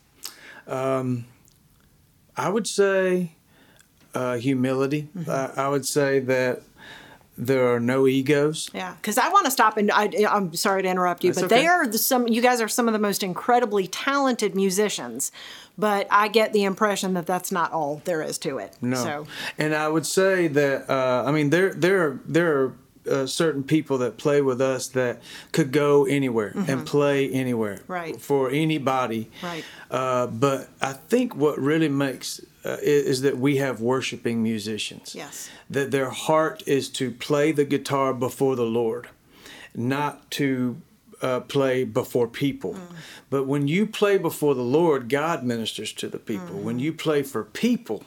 I 2.37 2.49
would 2.49 2.67
say 2.67 3.33
uh, 4.15 4.37
humility. 4.37 5.09
Mm-hmm. 5.17 5.31
I, 5.31 5.65
I 5.65 5.69
would 5.69 5.87
say 5.87 6.19
that 6.21 6.63
there 7.39 7.73
are 7.75 7.79
no 7.79 8.07
egos. 8.07 8.71
yeah 8.73 8.95
because 8.95 9.19
i 9.19 9.29
want 9.29 9.45
to 9.45 9.51
stop 9.51 9.77
and 9.77 9.91
I, 9.93 10.09
i'm 10.31 10.55
sorry 10.55 10.83
to 10.83 10.89
interrupt 10.89 11.23
you 11.23 11.35
That's 11.35 11.43
but 11.43 11.51
they 11.51 11.67
are 11.67 11.87
the, 11.87 11.99
some 11.99 12.27
you 12.27 12.41
guys 12.41 12.63
are 12.63 12.69
some 12.69 12.89
of 12.89 12.95
the 12.95 12.99
most 12.99 13.23
incredibly 13.23 13.87
talented 13.87 14.55
musicians 14.57 15.31
but 15.77 16.07
i 16.11 16.29
get 16.29 16.55
the 16.55 16.65
impression 16.65 17.13
that 17.13 17.27
that's 17.27 17.53
not 17.53 17.73
all 17.73 18.01
there 18.07 18.23
is 18.23 18.39
to 18.39 18.57
it 18.57 18.75
No. 18.81 18.97
so 18.97 19.27
And 19.59 19.75
I 19.75 19.87
would 19.87 20.07
say 20.07 20.49
that 20.49 20.89
uh, 20.89 21.25
I 21.27 21.31
mean 21.31 21.51
there 21.51 21.75
there 21.75 22.07
are, 22.07 22.21
there 22.27 22.59
are 22.59 22.73
uh, 23.09 23.27
certain 23.27 23.63
people 23.63 23.99
that 23.99 24.17
play 24.17 24.41
with 24.41 24.61
us 24.61 24.89
that 24.89 25.21
could 25.53 25.73
go 25.73 26.05
anywhere 26.07 26.53
and 26.69 26.87
play 26.87 27.31
anywhere 27.31 27.77
Mm-hmm. 27.77 27.93
Right. 27.93 28.21
for 28.21 28.51
anybody. 28.51 29.31
Right. 29.43 29.65
Uh, 29.91 30.27
but 30.27 30.69
I 30.81 30.93
think 30.93 31.35
what 31.37 31.59
really 31.59 31.89
makes 31.89 32.41
uh, 32.65 32.77
is, 32.83 33.07
is 33.07 33.23
that 33.23 33.39
we 33.39 33.57
have 33.57 33.81
worshiping 33.81 34.43
musicians. 34.43 35.15
Yes. 35.15 35.49
That 35.71 35.91
their 35.91 36.11
heart 36.11 36.63
is 36.67 36.89
to 36.91 37.11
play 37.11 37.53
the 37.53 37.65
guitar 37.65 38.13
before 38.15 38.57
the 38.57 38.65
Lord, 38.67 39.09
not 39.75 40.31
to 40.33 40.81
uh, 41.23 41.41
play 41.41 41.85
before 41.85 42.29
people. 42.29 42.75
Mm. 42.75 42.97
But 43.31 43.47
when 43.47 43.69
you 43.69 43.87
play 43.87 44.19
before 44.19 44.55
the 44.55 44.63
Lord, 44.63 45.09
God 45.09 45.45
ministers 45.45 45.93
to 45.95 46.09
the 46.09 46.19
people. 46.19 46.57
Mm. 46.57 46.63
When 46.63 46.79
you 46.79 46.93
play 46.93 47.23
for 47.23 47.43
people, 47.45 48.05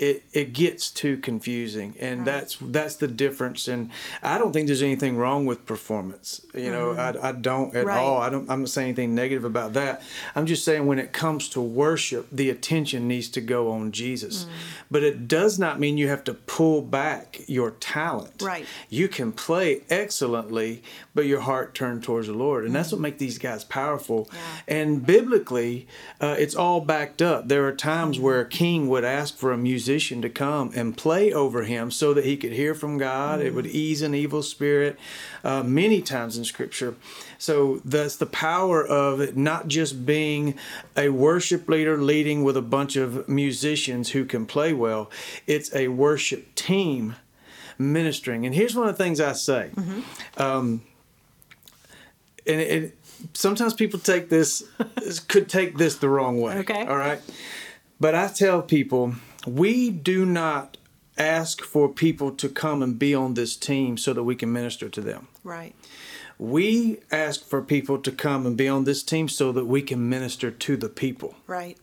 it, 0.00 0.22
it 0.32 0.52
gets 0.54 0.90
too 0.90 1.18
confusing. 1.18 1.94
And 2.00 2.24
that's 2.26 2.56
that's 2.60 2.96
the 2.96 3.06
difference. 3.06 3.68
And 3.68 3.90
I 4.22 4.38
don't 4.38 4.52
think 4.52 4.66
there's 4.66 4.80
anything 4.82 5.18
wrong 5.18 5.44
with 5.44 5.66
performance. 5.66 6.40
You 6.54 6.70
know 6.70 6.92
I, 6.92 7.28
I 7.28 7.32
don't 7.32 7.74
at 7.76 7.84
Mm. 7.84 7.88
Right. 7.88 7.98
all. 7.98 8.18
I 8.22 8.30
don't 8.30 8.50
I'm 8.50 8.60
not 8.60 8.70
saying 8.70 8.88
anything 8.88 9.14
negative 9.14 9.44
about 9.44 9.74
that. 9.74 10.02
I'm 10.34 10.46
just 10.46 10.64
saying 10.64 10.86
when 10.86 10.98
it 10.98 11.12
comes 11.12 11.50
to 11.50 11.60
worship 11.60 12.28
the 12.32 12.48
attention 12.48 13.06
needs 13.06 13.28
to 13.30 13.40
go 13.42 13.70
on 13.70 13.92
Jesus. 13.92 14.44
Mm. 14.44 14.48
but 14.90 15.02
it 15.02 15.28
does 15.28 15.58
not 15.58 15.78
mean 15.78 15.98
you 15.98 16.08
have 16.08 16.24
to 16.24 16.34
pull 16.34 16.80
back 16.82 17.40
your 17.46 17.72
talent. 17.72 18.40
Right. 18.42 18.64
you 18.88 19.06
can 19.06 19.32
play 19.32 19.82
excellently 19.90 20.82
but 21.14 21.26
your 21.26 21.40
heart 21.40 21.74
turned 21.74 22.02
towards 22.04 22.26
the 22.28 22.32
Lord. 22.32 22.64
And 22.64 22.74
that's 22.74 22.90
what 22.92 23.00
makes 23.02 23.18
these 23.18 23.36
guys 23.38 23.64
powerful. 23.64 24.28
Yeah. 24.32 24.38
and 24.78 25.04
biblically 25.04 25.86
uh, 26.22 26.36
it's 26.38 26.54
all 26.54 26.80
backed 26.80 27.20
up. 27.20 27.48
There 27.48 27.66
are 27.68 27.72
times 27.74 28.18
where 28.18 28.40
a 28.40 28.48
king 28.48 28.88
would 28.88 29.04
ask 29.04 29.36
for 29.36 29.52
a 29.52 29.58
musician 29.58 29.89
to 29.90 30.28
come 30.30 30.70
and 30.74 30.96
play 30.96 31.32
over 31.32 31.62
him 31.64 31.90
so 31.90 32.14
that 32.14 32.24
he 32.24 32.36
could 32.36 32.52
hear 32.52 32.74
from 32.74 32.96
God. 32.98 33.40
It 33.40 33.54
would 33.54 33.66
ease 33.66 34.02
an 34.02 34.14
evil 34.14 34.42
spirit 34.42 34.98
uh, 35.42 35.62
many 35.62 36.00
times 36.00 36.38
in 36.38 36.44
scripture. 36.44 36.94
So 37.38 37.80
that's 37.84 38.16
the 38.16 38.26
power 38.26 38.86
of 38.86 39.20
it 39.20 39.36
not 39.36 39.68
just 39.68 40.06
being 40.06 40.54
a 40.96 41.08
worship 41.08 41.68
leader 41.68 41.96
leading 41.98 42.44
with 42.44 42.56
a 42.56 42.62
bunch 42.62 42.96
of 42.96 43.28
musicians 43.28 44.10
who 44.10 44.24
can 44.24 44.46
play 44.46 44.72
well. 44.72 45.10
It's 45.46 45.74
a 45.74 45.88
worship 45.88 46.54
team 46.54 47.16
ministering. 47.78 48.46
And 48.46 48.54
here's 48.54 48.76
one 48.76 48.88
of 48.88 48.96
the 48.96 49.02
things 49.02 49.20
i 49.20 49.32
say. 49.32 49.70
Um, 50.36 50.82
and 52.46 52.60
it, 52.60 52.82
it 52.84 52.98
sometimes 53.34 53.74
people 53.74 53.98
take 53.98 54.28
this 54.28 54.62
could 55.28 55.48
take 55.48 55.76
this 55.76 55.96
the 55.96 56.08
wrong 56.08 56.40
way 56.40 56.58
Okay. 56.58 56.86
all 56.86 56.96
right? 56.96 57.20
But 58.00 58.14
i 58.14 58.28
tell 58.28 58.62
people 58.62 59.14
we 59.46 59.90
do 59.90 60.24
not 60.26 60.76
ask 61.18 61.62
for 61.62 61.88
people 61.88 62.30
to 62.30 62.48
come 62.48 62.82
and 62.82 62.98
be 62.98 63.14
on 63.14 63.34
this 63.34 63.56
team 63.56 63.96
so 63.96 64.12
that 64.12 64.22
we 64.24 64.34
can 64.34 64.52
minister 64.52 64.88
to 64.88 65.00
them 65.00 65.28
right 65.44 65.74
we 66.38 66.98
ask 67.10 67.44
for 67.44 67.60
people 67.60 67.98
to 67.98 68.10
come 68.10 68.46
and 68.46 68.56
be 68.56 68.66
on 68.66 68.84
this 68.84 69.02
team 69.02 69.28
so 69.28 69.52
that 69.52 69.66
we 69.66 69.82
can 69.82 70.08
minister 70.08 70.50
to 70.50 70.76
the 70.76 70.88
people 70.88 71.34
right 71.46 71.76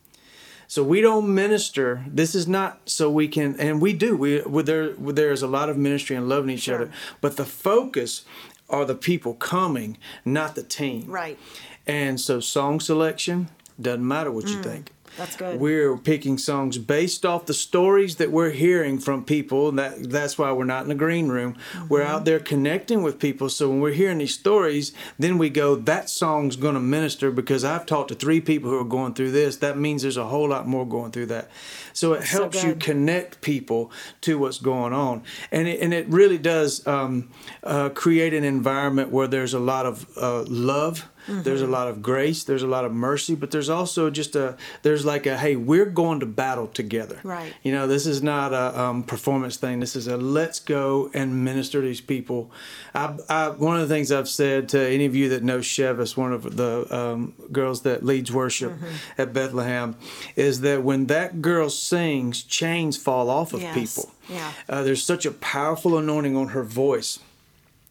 so 0.69 0.83
we 0.83 0.99
don't 0.99 1.33
minister. 1.33 2.03
This 2.07 2.35
is 2.35 2.45
not 2.45 2.89
so 2.89 3.09
we 3.09 3.29
can, 3.29 3.57
and 3.57 3.81
we 3.81 3.93
do. 3.93 4.17
We 4.17 4.41
we- 4.41 4.63
there 4.63 4.89
there's 4.93 5.41
a 5.41 5.47
lot 5.47 5.69
of 5.69 5.77
ministry 5.77 6.15
and 6.17 6.27
loving 6.27 6.49
each 6.49 6.63
Sure. 6.63 6.75
other, 6.75 6.91
but 7.21 7.37
the 7.37 7.45
focus 7.45 8.25
are 8.69 8.83
the 8.83 8.95
people 8.95 9.33
coming, 9.33 9.97
not 10.25 10.55
the 10.55 10.63
team. 10.63 11.05
right 11.07 11.39
And 11.85 12.19
so 12.19 12.41
song 12.41 12.81
selection 12.81 13.47
doesn't 13.79 14.05
matter 14.05 14.29
what 14.29 14.49
you 14.49 14.57
mm. 14.57 14.63
think. 14.63 14.91
That's 15.17 15.35
good 15.35 15.59
We're 15.59 15.97
picking 15.97 16.37
songs 16.37 16.77
based 16.77 17.25
off 17.25 17.45
the 17.45 17.53
stories 17.53 18.15
that 18.17 18.31
we're 18.31 18.51
hearing 18.51 18.99
from 18.99 19.25
people. 19.25 19.69
And 19.69 19.79
that 19.79 20.09
that's 20.11 20.37
why 20.37 20.51
we're 20.51 20.65
not 20.65 20.85
in 20.85 20.91
a 20.91 20.95
green 20.95 21.27
room. 21.29 21.55
We're 21.89 22.01
Mm-hmm. 22.01 22.11
out 22.15 22.25
there 22.25 22.39
connecting 22.39 23.01
with 23.03 23.19
people. 23.19 23.49
So 23.49 23.69
when 23.69 23.81
we're 23.81 23.93
hearing 23.93 24.19
these 24.19 24.33
stories, 24.35 24.93
then 25.17 25.37
we 25.37 25.49
go, 25.49 25.75
that 25.75 26.09
song's 26.09 26.55
going 26.55 26.75
to 26.75 26.79
minister 26.79 27.31
because 27.31 27.63
I've 27.65 27.85
talked 27.85 28.09
to 28.09 28.15
three 28.15 28.39
people 28.41 28.69
who 28.69 28.79
are 28.79 28.83
going 28.85 29.13
through 29.15 29.31
this. 29.31 29.57
That 29.57 29.77
means 29.77 30.03
there's 30.03 30.17
a 30.17 30.25
whole 30.27 30.49
lot 30.49 30.67
more 30.67 30.87
going 30.87 31.11
through 31.11 31.27
that. 31.27 31.49
So 31.93 32.13
it 32.13 32.23
so 32.23 32.39
helps 32.39 32.63
you 32.63 32.75
connect 32.75 33.41
people 33.41 33.91
to 34.21 34.37
what's 34.37 34.59
going 34.59 34.93
on, 34.93 35.23
and 35.51 35.67
it, 35.67 35.81
and 35.81 35.93
it 35.93 36.07
really 36.09 36.37
does 36.37 36.85
um, 36.85 37.29
uh, 37.63 37.89
create 37.89 38.33
an 38.35 38.43
environment 38.43 39.11
where 39.11 39.27
there's 39.27 39.53
a 39.55 39.59
lot 39.59 39.85
of 39.87 40.05
uh, 40.15 40.43
love 40.47 41.07
There's 41.27 41.61
a 41.61 41.67
lot 41.67 41.87
of 41.89 42.01
grace. 42.01 42.43
There's 42.45 42.63
a 42.63 42.67
lot 42.67 42.85
of 42.85 42.93
mercy, 42.93 43.35
but 43.35 43.51
there's 43.51 43.69
also 43.69 44.09
just 44.09 44.35
a 44.35 44.55
there's 44.81 45.05
like 45.05 45.25
a 45.25 45.37
hey, 45.37 45.55
we're 45.55 45.85
going 45.85 46.19
to 46.21 46.25
battle 46.25 46.67
together. 46.67 47.19
Right. 47.23 47.53
You 47.63 47.71
know, 47.73 47.85
this 47.87 48.05
is 48.05 48.23
not 48.23 48.53
a 48.53 48.79
um, 48.79 49.03
performance 49.03 49.57
thing. 49.57 49.79
This 49.79 49.95
is 49.95 50.07
a 50.07 50.15
let's 50.17 50.59
go 50.59 51.09
and 51.13 51.43
minister 51.43 51.81
to 51.81 51.87
these 51.87 52.01
people. 52.01 52.49
I, 52.95 53.17
I, 53.29 53.49
one 53.49 53.75
of 53.79 53.87
the 53.87 53.93
things 53.93 54.11
I've 54.11 54.29
said 54.29 54.69
to 54.69 54.79
any 54.87 55.05
of 55.05 55.15
you 55.15 55.29
that 55.29 55.43
know 55.43 55.59
Chevis, 55.59 56.15
one 56.15 56.33
of 56.33 56.55
the 56.55 56.87
um, 56.95 57.33
girls 57.51 57.81
that 57.81 58.05
leads 58.05 58.31
worship 58.31 58.73
at 59.17 59.33
Bethlehem, 59.33 59.95
is 60.35 60.61
that 60.61 60.83
when 60.83 61.07
that 61.07 61.41
girl 61.41 61.69
sings, 61.69 62.43
chains 62.43 62.95
fall 62.97 63.29
off 63.29 63.53
of 63.53 63.61
Yes. 63.61 63.73
people. 63.73 64.11
Yeah. 64.29 64.51
Uh, 64.69 64.83
there's 64.83 65.03
such 65.03 65.25
a 65.25 65.31
powerful 65.31 65.97
anointing 65.97 66.35
on 66.35 66.49
her 66.49 66.63
voice. 66.63 67.19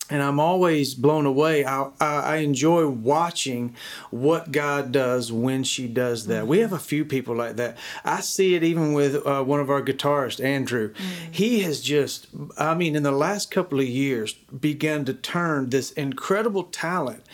And 0.09 0.23
I'm 0.23 0.39
always 0.39 0.95
blown 0.95 1.27
away. 1.27 1.65
I, 1.65 1.91
I, 2.01 2.37
enjoy 2.37 2.87
watching 2.87 3.75
what 4.11 4.53
God 4.53 4.93
does 4.93 5.33
when 5.33 5.65
she 5.65 5.89
does 5.89 6.27
that. 6.27 6.47
We 6.47 6.61
have 6.61 6.73
a 6.73 6.79
few 6.79 7.05
people 7.05 7.35
like 7.35 7.57
that. 7.57 7.77
I 8.05 8.21
see 8.21 8.55
it 8.55 8.63
even 8.63 8.93
with 8.93 9.27
uh, 9.27 9.43
one 9.43 9.59
of 9.59 9.69
our 9.69 9.83
guitarists, 9.83 10.43
Andrew. 10.43 10.95
He 11.31 11.61
has 11.63 11.81
just, 11.81 12.29
I 12.57 12.75
mean, 12.75 12.95
in 12.95 13.03
the 13.03 13.11
last 13.11 13.51
couple 13.51 13.81
of 13.81 13.87
years, 13.87 14.35
begun 14.35 15.05
to 15.07 15.15
turn 15.15 15.71
this 15.71 15.91
incredible 15.93 16.65
talent, 16.65 17.25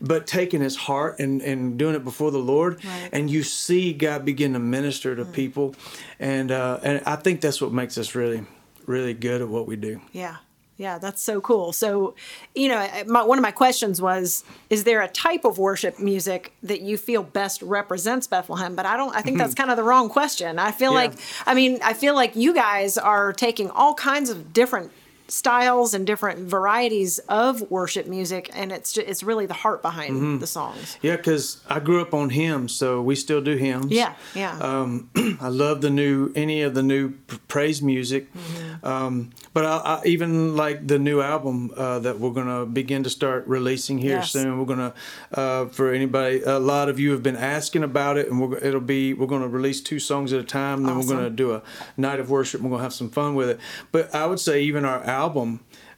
but 0.00 0.28
taking 0.28 0.60
his 0.60 0.76
heart 0.76 1.18
and, 1.18 1.42
and 1.42 1.78
doing 1.78 1.96
it 1.96 2.04
before 2.04 2.30
the 2.30 2.38
Lord. 2.38 2.84
Right. 2.84 3.08
And 3.12 3.28
you 3.28 3.42
see 3.42 3.92
God 3.92 4.24
begin 4.24 4.52
to 4.52 4.60
minister 4.60 5.16
to 5.16 5.24
people. 5.24 5.74
And, 6.20 6.52
uh, 6.52 6.78
and 6.84 7.02
I 7.06 7.16
think 7.16 7.40
that's 7.40 7.60
what 7.60 7.72
makes 7.72 7.98
us 7.98 8.14
really, 8.14 8.44
really 8.86 9.14
good 9.14 9.40
at 9.42 9.48
what 9.48 9.66
we 9.66 9.74
do. 9.74 10.00
Yeah. 10.12 10.36
Yeah, 10.80 10.96
that's 10.96 11.20
so 11.20 11.42
cool. 11.42 11.74
So, 11.74 12.14
you 12.54 12.68
know, 12.70 12.88
my, 13.06 13.22
one 13.22 13.36
of 13.36 13.42
my 13.42 13.50
questions 13.50 14.00
was 14.00 14.44
Is 14.70 14.84
there 14.84 15.02
a 15.02 15.08
type 15.08 15.44
of 15.44 15.58
worship 15.58 15.98
music 15.98 16.54
that 16.62 16.80
you 16.80 16.96
feel 16.96 17.22
best 17.22 17.60
represents 17.60 18.26
Bethlehem? 18.26 18.74
But 18.76 18.86
I 18.86 18.96
don't, 18.96 19.14
I 19.14 19.20
think 19.20 19.36
that's 19.36 19.54
kind 19.54 19.70
of 19.70 19.76
the 19.76 19.82
wrong 19.82 20.08
question. 20.08 20.58
I 20.58 20.70
feel 20.72 20.92
Mm-hmm. 20.92 20.94
Yeah. 20.94 21.10
like, 21.10 21.18
I 21.46 21.54
mean, 21.54 21.78
I 21.84 21.92
feel 21.92 22.14
like 22.14 22.34
you 22.34 22.54
guys 22.54 22.96
are 22.96 23.34
taking 23.34 23.68
all 23.70 23.92
kinds 23.92 24.30
of 24.30 24.54
different 24.54 24.90
styles 25.30 25.94
and 25.94 26.06
different 26.06 26.40
varieties 26.48 27.18
of 27.28 27.70
worship 27.70 28.06
music, 28.06 28.50
and 28.54 28.72
it's 28.72 28.92
ju- 28.92 29.04
it's 29.06 29.22
really 29.22 29.46
the 29.46 29.54
heart 29.54 29.80
behind 29.82 30.10
Mm-hmm. 30.16 30.38
the 30.38 30.46
songs. 30.46 30.98
Yeah, 31.02 31.16
because 31.16 31.60
I 31.68 31.78
grew 31.80 32.00
up 32.02 32.12
on 32.14 32.30
hymns, 32.30 32.74
so 32.74 33.00
we 33.00 33.14
still 33.14 33.40
do 33.40 33.54
hymns. 33.56 33.92
Yeah, 33.92 34.14
yeah. 34.34 34.58
Um, 34.58 35.08
I 35.40 35.48
love 35.48 35.80
the 35.82 35.90
new 35.90 36.32
any 36.34 36.62
of 36.62 36.74
the 36.74 36.82
new 36.82 37.10
praise 37.48 37.80
music, 37.80 38.32
Mm-hmm. 38.34 38.86
um, 38.86 39.30
but 39.52 39.64
I, 39.64 39.76
I 39.78 40.02
even 40.06 40.56
like 40.56 40.86
the 40.86 40.98
new 40.98 41.20
album 41.20 41.70
uh, 41.76 42.00
that 42.00 42.18
we're 42.18 42.30
gonna 42.32 42.66
begin 42.66 43.04
to 43.04 43.10
start 43.10 43.46
releasing 43.46 43.98
here 43.98 44.16
Yes. 44.18 44.32
soon. 44.32 44.58
We're 44.58 44.64
gonna 44.66 44.94
uh, 45.32 45.66
for 45.66 45.92
anybody, 45.94 46.42
a 46.42 46.58
lot 46.58 46.88
of 46.88 46.98
you 46.98 47.12
have 47.12 47.22
been 47.22 47.36
asking 47.36 47.84
about 47.84 48.16
it, 48.18 48.28
and 48.28 48.40
we're, 48.40 48.58
it'll 48.58 48.80
be 48.80 49.14
we're 49.14 49.26
gonna 49.28 49.48
release 49.48 49.80
two 49.80 50.00
songs 50.00 50.32
at 50.32 50.40
a 50.40 50.44
time. 50.44 50.82
Then 50.84 50.98
we're 50.98 51.06
gonna 51.14 51.30
do 51.30 51.54
a 51.54 51.62
night 51.96 52.18
of 52.18 52.30
worship. 52.30 52.60
We're 52.62 52.70
gonna 52.70 52.82
have 52.82 52.92
some 52.94 53.10
fun 53.10 53.34
with 53.36 53.48
it. 53.48 53.60
But 53.92 54.12
I 54.14 54.26
would 54.26 54.40
say 54.40 54.62
even 54.62 54.84
our 54.84 55.02
album 55.04 55.19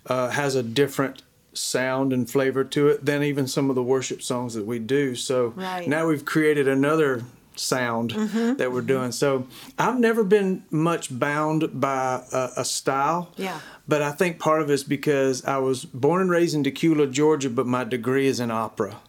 uh, 0.07 0.31
has 0.31 0.55
a 0.55 0.62
different 0.62 1.23
sound 1.55 2.12
and 2.12 2.29
flavor 2.31 2.64
to 2.64 2.88
it 2.88 3.05
than 3.05 3.23
even 3.23 3.47
some 3.47 3.69
of 3.71 3.76
the 3.76 3.83
worship 3.83 4.23
songs 4.23 4.55
that 4.55 4.64
we 4.67 4.79
do. 4.79 5.14
So 5.14 5.49
Right. 5.49 5.87
now 5.87 6.07
we've 6.09 6.25
created 6.25 6.67
another 6.67 7.23
sound 7.55 8.12
Mm-hmm. 8.12 8.55
that 8.55 8.73
we're 8.73 8.81
doing. 8.81 9.12
So 9.12 9.47
I've 9.79 9.99
never 9.99 10.25
been 10.25 10.64
much 10.71 11.17
bound 11.17 11.79
by 11.79 12.23
a, 12.33 12.49
a 12.59 12.64
style. 12.64 13.31
Yeah. 13.37 13.61
But 13.87 14.00
I 14.00 14.12
think 14.12 14.38
part 14.38 14.62
of 14.62 14.71
it's 14.71 14.83
because 14.85 15.45
I 15.45 15.59
was 15.59 15.85
born 15.85 16.23
and 16.23 16.31
raised 16.31 16.55
in 16.55 16.62
Dacula, 16.64 17.11
Georgia, 17.12 17.50
but 17.50 17.67
my 17.67 17.85
degree 17.85 18.26
is 18.26 18.41
in 18.41 18.50
opera. 18.50 19.00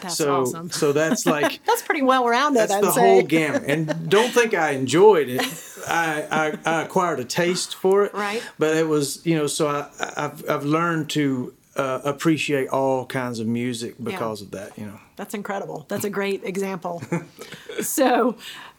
That's 0.00 0.16
so, 0.16 0.42
awesome. 0.42 0.70
So 0.70 0.92
that's 0.92 1.26
like 1.36 1.60
That's 1.66 1.82
pretty 1.82 2.00
well 2.02 2.26
rounded, 2.26 2.60
that's 2.60 2.72
I'd 2.72 2.82
the 2.84 2.92
say. 2.92 3.00
whole 3.00 3.22
gamut. 3.22 3.64
And 3.66 4.08
don't 4.08 4.32
think 4.32 4.54
I 4.54 4.70
enjoyed 4.70 5.28
it. 5.28 5.42
I, 5.86 6.26
I, 6.30 6.58
I 6.64 6.82
acquired 6.82 7.20
a 7.20 7.24
taste 7.24 7.74
for 7.74 8.04
it. 8.04 8.14
Right. 8.14 8.42
But 8.58 8.76
it 8.76 8.86
was, 8.86 9.24
you 9.24 9.36
know, 9.36 9.46
so 9.46 9.68
I, 9.68 9.88
I've, 10.16 10.48
I've 10.48 10.64
learned 10.64 11.10
to 11.10 11.54
uh, 11.76 12.00
appreciate 12.04 12.68
all 12.68 13.06
kinds 13.06 13.38
of 13.38 13.46
music 13.46 13.94
because 14.02 14.42
of 14.42 14.50
that, 14.50 14.76
you 14.76 14.86
know. 14.86 14.98
That's 15.16 15.34
incredible. 15.34 15.86
That's 15.88 16.04
a 16.04 16.10
great 16.10 16.44
example. 16.44 17.02
so, 17.80 18.36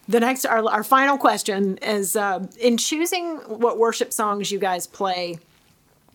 the 0.07 0.19
next, 0.19 0.45
our, 0.45 0.67
our 0.69 0.83
final 0.83 1.17
question 1.17 1.77
is 1.77 2.15
uh, 2.15 2.45
in 2.59 2.77
choosing 2.77 3.37
what 3.37 3.77
worship 3.77 4.11
songs 4.11 4.51
you 4.51 4.59
guys 4.59 4.87
play, 4.87 5.39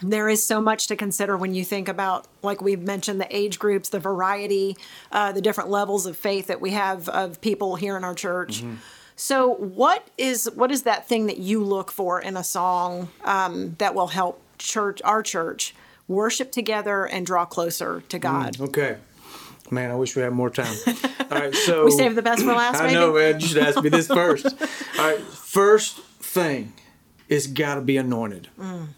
there 0.03 0.29
is 0.29 0.45
so 0.45 0.61
much 0.61 0.89
to 0.89 0.97
consider 0.97 1.37
when 1.37 1.55
you 1.55 1.65
think 1.65 1.89
about, 1.89 2.27
like 2.43 2.61
we've 2.61 2.83
mentioned, 2.83 3.21
the 3.21 3.37
age 3.37 3.59
groups, 3.59 3.89
the 3.89 4.01
variety, 4.01 4.77
uh, 5.13 5.33
the 5.33 5.41
different 5.41 5.71
levels 5.71 6.05
of 6.07 6.17
faith 6.17 6.49
that 6.49 6.61
we 6.61 6.73
have 6.73 7.09
of 7.09 7.41
people 7.41 7.77
here 7.77 7.97
in 7.97 8.05
our 8.05 8.15
church. 8.15 8.63
So, 9.17 9.55
what 9.55 10.07
is 10.19 10.51
what 10.55 10.71
is 10.71 10.83
that 10.83 11.09
thing 11.09 11.27
that 11.27 11.39
you 11.39 11.65
look 11.65 11.91
for 11.91 12.21
in 12.21 12.37
a 12.37 12.45
song 12.45 13.09
um, 13.25 13.75
that 13.79 13.95
will 13.95 14.09
help 14.09 14.43
church, 14.59 15.01
our 15.05 15.23
church, 15.23 15.75
worship 16.07 16.53
together 16.53 17.07
and 17.07 17.25
draw 17.25 17.47
closer 17.47 18.03
to 18.11 18.19
God? 18.19 18.61
Okay. 18.61 18.99
Man, 19.71 19.91
I 19.91 19.95
wish 19.97 20.15
we 20.15 20.23
had 20.23 20.33
more 20.33 20.51
time. 20.51 20.77
All 20.87 21.39
right, 21.39 21.53
so 21.67 21.87
We 21.87 21.91
saved 21.91 22.15
the 22.15 22.23
best 22.23 22.43
for 22.43 22.53
last, 22.53 22.77
I 22.81 22.83
maybe? 22.89 22.95
know, 22.95 23.15
man. 23.15 23.41
You 23.41 23.47
should 23.49 23.59
ask 23.59 23.83
me 23.83 23.89
this 23.89 24.07
first. 24.07 24.47
All 24.47 25.11
right, 25.11 25.19
first 25.19 25.99
thing, 26.21 26.73
it's 27.29 27.47
got 27.47 27.77
to 27.77 27.81
be 27.81 27.97
anointed. 27.97 28.49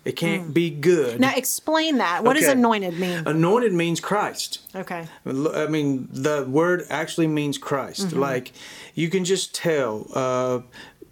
It 0.04 0.12
can't 0.12 0.52
be 0.52 0.70
good. 0.70 1.16
Mm. 1.16 1.20
Now 1.20 1.32
explain 1.34 1.98
that. 1.98 2.24
What 2.24 2.34
does 2.34 2.48
anointed 2.48 2.98
mean? 2.98 3.22
Anointed 3.26 3.72
means 3.72 4.00
Christ. 4.00 4.60
Okay. 4.74 5.06
I 5.26 5.66
mean, 5.66 6.08
the 6.10 6.44
word 6.48 6.84
actually 6.90 7.26
means 7.26 7.58
Christ. 7.58 8.08
Mm-hmm. 8.08 8.20
Like, 8.20 8.52
you 8.94 9.08
can 9.08 9.24
just 9.24 9.54
tell. 9.54 10.06
Uh, 10.14 10.60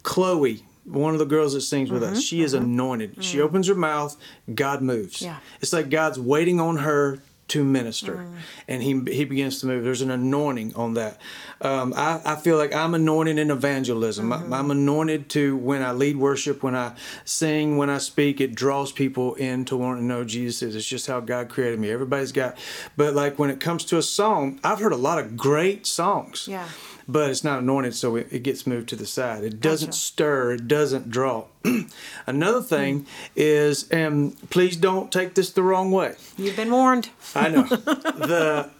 Chloe, 0.02 0.62
one 0.84 1.14
of 1.14 1.18
the 1.18 1.26
girls 1.26 1.54
that 1.54 1.62
sings 1.62 1.90
with 1.90 2.04
us, 2.04 2.22
she 2.22 2.42
is 2.42 2.54
anointed. 2.54 3.24
She 3.24 3.40
opens 3.40 3.66
her 3.66 3.74
mouth, 3.74 4.16
God 4.54 4.82
moves. 4.82 5.16
Mm-hmm. 5.16 5.24
Yeah. 5.24 5.38
It's 5.60 5.72
like 5.72 5.90
God's 5.90 6.20
waiting 6.20 6.60
on 6.60 6.76
her 6.76 7.18
to 7.48 7.62
minister, 7.62 8.16
Mm. 8.16 8.32
and 8.66 8.82
he 8.82 9.00
he 9.14 9.24
begins 9.24 9.60
to 9.60 9.66
move. 9.66 9.84
There's 9.84 10.02
an 10.02 10.10
anointing 10.10 10.74
on 10.74 10.94
that. 10.94 11.20
Um, 11.60 11.94
I, 11.96 12.20
I 12.24 12.36
feel 12.36 12.56
like 12.56 12.74
I'm 12.74 12.94
anointed 12.94 13.38
in 13.38 13.50
evangelism. 13.50 14.30
Mm-hmm. 14.30 14.52
I, 14.52 14.58
I'm 14.58 14.70
anointed 14.70 15.28
to 15.30 15.56
when 15.56 15.82
I 15.82 15.92
lead 15.92 16.16
worship, 16.16 16.62
when 16.62 16.74
I 16.74 16.94
sing, 17.24 17.76
when 17.76 17.88
I 17.88 17.98
speak. 17.98 18.40
It 18.40 18.54
draws 18.54 18.90
people 18.92 19.34
in 19.36 19.64
to 19.66 19.76
want 19.76 20.00
to 20.00 20.04
know 20.04 20.24
Jesus. 20.24 20.74
It's 20.74 20.86
just 20.86 21.06
how 21.06 21.20
God 21.20 21.48
created 21.48 21.78
me. 21.78 21.90
Everybody's 21.90 22.32
got, 22.32 22.58
but 22.96 23.14
like 23.14 23.38
when 23.38 23.50
it 23.50 23.60
comes 23.60 23.84
to 23.86 23.98
a 23.98 24.02
song, 24.02 24.58
I've 24.64 24.80
heard 24.80 24.92
a 24.92 24.96
lot 24.96 25.18
of 25.18 25.36
great 25.36 25.86
songs. 25.86 26.48
Yeah. 26.48 26.66
But 27.08 27.30
it's 27.30 27.44
not 27.44 27.60
anointed, 27.60 27.94
so 27.94 28.16
it, 28.16 28.26
it 28.32 28.42
gets 28.42 28.66
moved 28.66 28.88
to 28.88 28.96
the 28.96 29.06
side. 29.06 29.44
It 29.44 29.60
doesn't 29.60 29.90
Gotcha. 29.90 29.98
stir. 29.98 30.52
It 30.54 30.66
doesn't 30.66 31.08
draw. 31.08 31.44
Another 32.26 32.60
thing 32.62 33.06
is, 33.36 33.88
and 33.90 34.36
please 34.50 34.76
don't 34.76 35.12
take 35.12 35.34
this 35.34 35.50
the 35.50 35.62
wrong 35.62 35.92
way. 35.92 36.16
You've 36.36 36.56
been 36.56 36.70
warned. 36.72 37.10
I 37.34 37.48
know. 37.48 37.62
the 37.68 38.70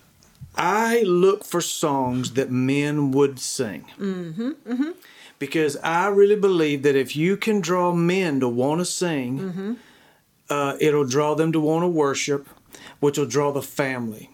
I 0.57 1.03
look 1.03 1.45
for 1.45 1.61
songs 1.61 2.33
that 2.33 2.51
men 2.51 3.13
would 3.13 3.39
sing. 3.39 3.85
Mm-hmm, 3.99 4.91
Because 5.39 5.77
I 5.79 6.09
really 6.09 6.35
believe 6.37 6.83
that 6.83 6.97
if 6.97 7.15
you 7.15 7.37
can 7.37 7.61
draw 7.61 7.93
men 7.93 8.41
to 8.41 8.49
want 8.49 8.81
to 8.81 8.85
sing, 8.87 9.39
Mm-hmm. 9.39 9.73
uh, 10.51 10.77
it'll 10.81 11.05
draw 11.07 11.35
them 11.35 11.53
to 11.53 11.61
want 11.61 11.83
to 11.85 11.89
worship, 11.89 12.49
which 13.01 13.19
will 13.19 13.27
draw 13.27 13.53
the 13.53 13.63
family. 13.63 14.31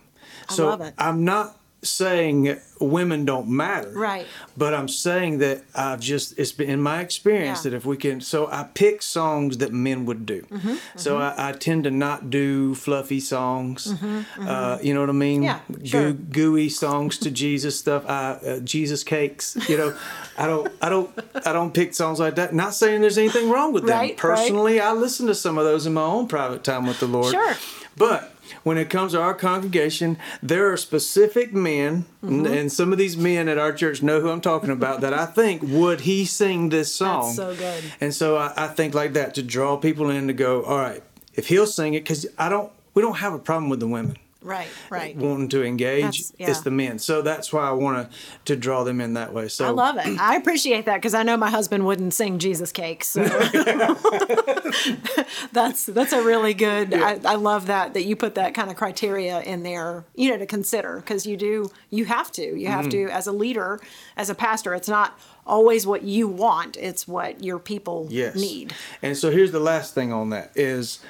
so 0.49 0.69
love 0.69 0.81
it. 0.81 0.95
I'm 0.97 1.25
not 1.25 1.59
saying 1.83 2.59
women 2.81 3.25
don't 3.25 3.49
matter. 3.49 3.91
Right. 3.91 4.27
But 4.57 4.75
I'm 4.75 4.89
saying 4.89 5.39
that 5.39 5.63
I've 5.75 6.01
just 6.01 6.39
it's 6.39 6.53
been 6.53 6.71
in 6.71 6.81
my 6.81 7.01
experience 7.01 7.65
Yeah. 7.65 7.71
that 7.71 7.77
if 7.77 7.85
we 7.87 7.97
can 7.97 8.21
so 8.21 8.47
I 8.47 8.69
pick 8.75 9.03
songs 9.03 9.59
that 9.59 9.73
men 9.73 10.07
would 10.07 10.25
do. 10.27 10.43
Mm-hmm, 10.43 10.75
So 10.97 11.19
I, 11.19 11.49
I 11.49 11.53
tend 11.53 11.85
to 11.85 11.91
not 11.91 12.31
do 12.31 12.75
fluffy 12.75 13.21
songs. 13.21 13.93
Uh, 14.39 14.79
you 14.83 14.95
know 14.95 15.01
what 15.01 15.09
I 15.11 15.13
mean? 15.13 15.43
Mm-hmm, 15.43 15.75
Yeah, 15.85 15.85
sure. 15.85 16.13
Goo- 16.13 16.53
gooey 16.53 16.69
songs 16.69 17.19
to 17.19 17.31
Jesus 17.31 17.79
stuff. 17.79 18.05
I, 18.09 18.33
uh, 18.33 18.61
Jesus 18.61 19.03
cakes. 19.05 19.57
You 19.69 19.77
know, 19.79 19.97
I 20.39 20.47
don't 20.47 20.73
I 20.81 20.89
don't 20.89 21.11
I 21.47 21.53
don't 21.53 21.73
pick 21.75 21.95
songs 21.95 22.19
like 22.21 22.37
that. 22.37 22.55
Not 22.55 22.75
saying 22.75 23.01
there's 23.01 23.19
anything 23.19 23.51
wrong 23.51 23.73
with 23.73 23.85
them. 23.87 23.97
Right, 23.99 24.11
right. 24.11 24.17
Personally, 24.17 24.81
I 24.81 24.93
listen 24.93 25.27
to 25.29 25.35
some 25.35 25.59
of 25.59 25.65
those 25.65 25.87
in 25.87 25.95
my 25.95 26.03
own 26.03 26.27
private 26.29 26.63
time 26.65 26.87
with 26.87 27.01
the 27.01 27.07
Lord. 27.07 27.33
Sure. 27.33 27.55
But 27.97 28.33
when 28.63 28.79
it 28.79 28.91
comes 28.91 29.13
to 29.13 29.21
our 29.21 29.35
congregation, 29.35 30.19
there 30.43 30.73
are 30.73 30.77
specific 30.77 31.53
men, 31.53 32.05
Mm-hmm. 32.25 32.47
and- 32.47 32.73
some 32.73 32.93
of 32.93 32.99
these 32.99 33.17
men 33.17 33.49
at 33.49 33.59
our 33.59 33.73
church 33.73 34.03
know 34.03 34.21
who 34.21 34.31
I'm 34.31 34.41
talking 34.41 34.71
about, 34.71 35.01
that 35.01 35.13
I 35.13 35.27
think, 35.27 35.61
would 35.65 36.03
he 36.03 36.25
sing 36.25 36.69
this 36.69 36.95
song? 36.95 37.33
so 37.33 37.55
good. 37.55 37.83
And 38.01 38.15
so 38.15 38.37
I, 38.37 38.53
I 38.57 38.69
think 38.69 38.95
like 38.95 39.15
that 39.15 39.35
to 39.35 39.43
draw 39.43 39.77
people 39.77 40.09
in 40.11 40.29
to 40.29 40.33
go, 40.33 40.63
all 40.63 40.79
right, 40.79 41.03
if 41.35 41.49
he'll 41.49 41.67
sing 41.67 41.95
it, 41.95 42.01
because 42.05 42.27
I 42.39 42.49
don't, 42.49 42.71
we 42.95 43.03
don't 43.03 43.17
have 43.17 43.33
a 43.35 43.39
problem 43.39 43.69
with 43.71 43.81
the 43.81 43.89
women. 43.89 44.17
Right, 44.43 44.69
right. 44.91 45.17
wanting 45.17 45.49
to 45.51 45.65
engage. 45.65 46.23
Yeah. 46.39 46.51
It's 46.51 46.61
the 46.61 46.71
men. 46.71 46.99
So 46.99 47.23
that's 47.23 47.53
why 47.53 47.69
I 47.69 47.73
want 47.73 48.11
to 48.11 48.17
to 48.45 48.57
draw 48.57 48.85
them 48.85 49.01
in 49.01 49.15
that 49.15 49.33
way. 49.33 49.49
So 49.49 49.67
I 49.67 49.71
love 49.71 49.97
it. 49.99 50.21
I 50.21 50.37
appreciate 50.37 50.85
that 50.87 50.97
because 50.97 51.15
I 51.15 51.23
know 51.23 51.37
my 51.37 51.51
husband 51.51 51.87
wouldn't 51.87 52.13
sing 52.13 52.39
Jesus 52.39 52.73
cakes. 52.73 53.09
So 53.09 53.23
that's 55.53 55.87
that's 55.87 56.13
a 56.13 56.23
really 56.23 56.55
good. 56.55 56.93
I, 56.93 57.19
I 57.25 57.35
love 57.37 57.67
that 57.67 57.95
that 57.95 58.05
you 58.05 58.17
put 58.17 58.35
that 58.35 58.55
kind 58.55 58.71
of 58.71 58.77
criteria 58.77 59.41
in 59.41 59.63
there. 59.63 60.05
You 60.15 60.31
know 60.31 60.39
to 60.39 60.47
consider 60.47 60.97
because 60.97 61.27
you 61.27 61.37
do 61.37 61.71
you 61.91 62.05
have 62.05 62.31
to 62.33 62.43
you 62.43 62.69
have 62.69 62.83
Mm-hmm. 62.83 63.07
to 63.07 63.11
as 63.11 63.27
a 63.27 63.33
leader 63.33 63.81
as 64.17 64.31
a 64.31 64.35
pastor. 64.35 64.75
It's 64.75 64.89
not 64.89 65.19
always 65.47 65.87
what 65.87 66.03
you 66.03 66.29
want. 66.29 66.77
It's 66.77 67.07
what 67.07 67.43
your 67.43 67.59
people 67.59 68.09
yes. 68.11 68.35
need. 68.35 68.75
And 69.03 69.17
so 69.17 69.31
here's 69.31 69.53
the 69.53 69.61
last 69.61 69.95
thing 69.95 70.13
on 70.13 70.31
that 70.31 70.53
is 70.55 71.01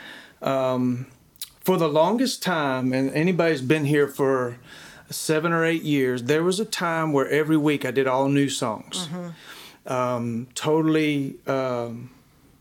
um, 0.43 1.07
for 1.65 1.77
the 1.77 1.89
longest 1.89 2.43
time, 2.43 2.93
and 2.93 3.11
anybody's 3.13 3.63
been 3.63 3.85
here 3.85 4.09
for 4.09 4.57
seven 5.11 5.53
or 5.53 5.65
eight 5.65 5.83
years, 5.83 6.25
there 6.25 6.43
was 6.43 6.59
a 6.59 6.65
time 6.65 7.13
where 7.13 7.29
every 7.29 7.57
week 7.57 7.85
I 7.85 7.91
did 7.91 8.07
all 8.07 8.29
new 8.29 8.49
songs. 8.49 9.09
Um, 9.87 10.47
totally 10.55 11.37
um, 11.47 12.11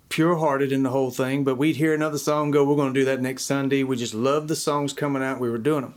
pure 0.09 0.35
hearted 0.37 0.71
in 0.71 0.83
the 0.83 0.89
whole 0.89 1.11
thing, 1.11 1.43
but 1.43 1.55
we'd 1.55 1.75
hear 1.75 1.93
another 1.93 2.17
song 2.17 2.51
go, 2.51 2.63
We're 2.63 2.75
going 2.75 2.93
to 2.93 2.99
do 2.99 3.05
that 3.05 3.21
next 3.21 3.43
Sunday. 3.45 3.83
We 3.83 3.95
just 3.95 4.13
loved 4.13 4.47
the 4.47 4.55
songs 4.55 4.91
coming 4.93 5.21
out, 5.23 5.39
we 5.39 5.49
were 5.49 5.57
doing 5.59 5.81
them. 5.81 5.93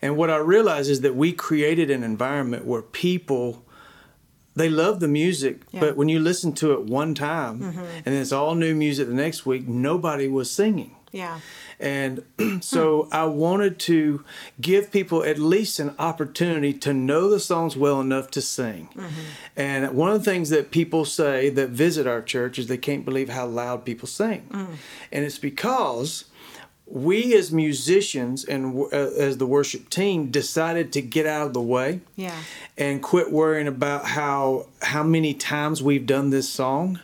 And 0.00 0.16
what 0.16 0.30
I 0.30 0.36
realized 0.36 0.90
is 0.90 1.00
that 1.00 1.14
we 1.16 1.32
created 1.32 1.90
an 1.90 2.02
environment 2.02 2.64
where 2.66 2.82
people 2.82 3.62
they 4.56 4.68
love 4.68 5.00
the 5.00 5.08
music, 5.08 5.62
Yeah. 5.72 5.80
but 5.80 5.96
when 5.96 6.08
you 6.08 6.20
listen 6.20 6.52
to 6.54 6.72
it 6.74 6.82
one 6.82 7.12
time 7.16 7.60
and 8.06 8.14
it's 8.14 8.30
all 8.30 8.54
new 8.54 8.72
music 8.76 9.08
the 9.08 9.14
next 9.14 9.44
week, 9.44 9.66
nobody 9.66 10.28
was 10.28 10.48
singing. 10.48 10.94
Yeah. 11.10 11.40
And 11.84 12.22
so 12.62 13.08
I 13.12 13.24
wanted 13.26 13.78
to 13.80 14.24
give 14.58 14.90
people 14.90 15.22
at 15.22 15.38
least 15.38 15.78
an 15.78 15.94
opportunity 15.98 16.72
to 16.72 16.94
know 16.94 17.28
the 17.28 17.38
songs 17.38 17.76
well 17.76 18.00
enough 18.00 18.30
to 18.32 18.40
sing. 18.40 18.88
And 19.54 19.94
one 19.94 20.10
of 20.10 20.24
the 20.24 20.30
things 20.30 20.48
that 20.48 20.70
people 20.70 21.04
say 21.04 21.50
that 21.50 21.68
visit 21.68 22.06
our 22.06 22.22
church 22.22 22.58
is 22.58 22.66
they 22.68 22.78
can't 22.78 23.04
believe 23.04 23.28
how 23.28 23.46
loud 23.46 23.84
people 23.84 24.08
sing. 24.08 24.40
And 25.12 25.24
it's 25.26 25.38
because 25.38 26.24
we 26.86 27.34
as 27.34 27.50
musicians 27.50 28.44
and 28.44 28.78
uh, 28.92 28.96
as 28.96 29.38
the 29.38 29.46
worship 29.46 29.88
team 29.90 30.30
decided 30.30 30.92
to 30.92 31.00
get 31.02 31.26
out 31.26 31.46
of 31.46 31.52
the 31.54 31.60
way 31.62 32.00
Yeah. 32.16 32.36
and 32.76 33.02
quit 33.02 33.32
worrying 33.32 33.66
about 33.68 34.04
how 34.06 34.66
how 34.82 35.02
many 35.02 35.32
times 35.34 35.82
we've 35.82 36.04
done 36.06 36.28
this 36.30 36.48
song 36.48 37.00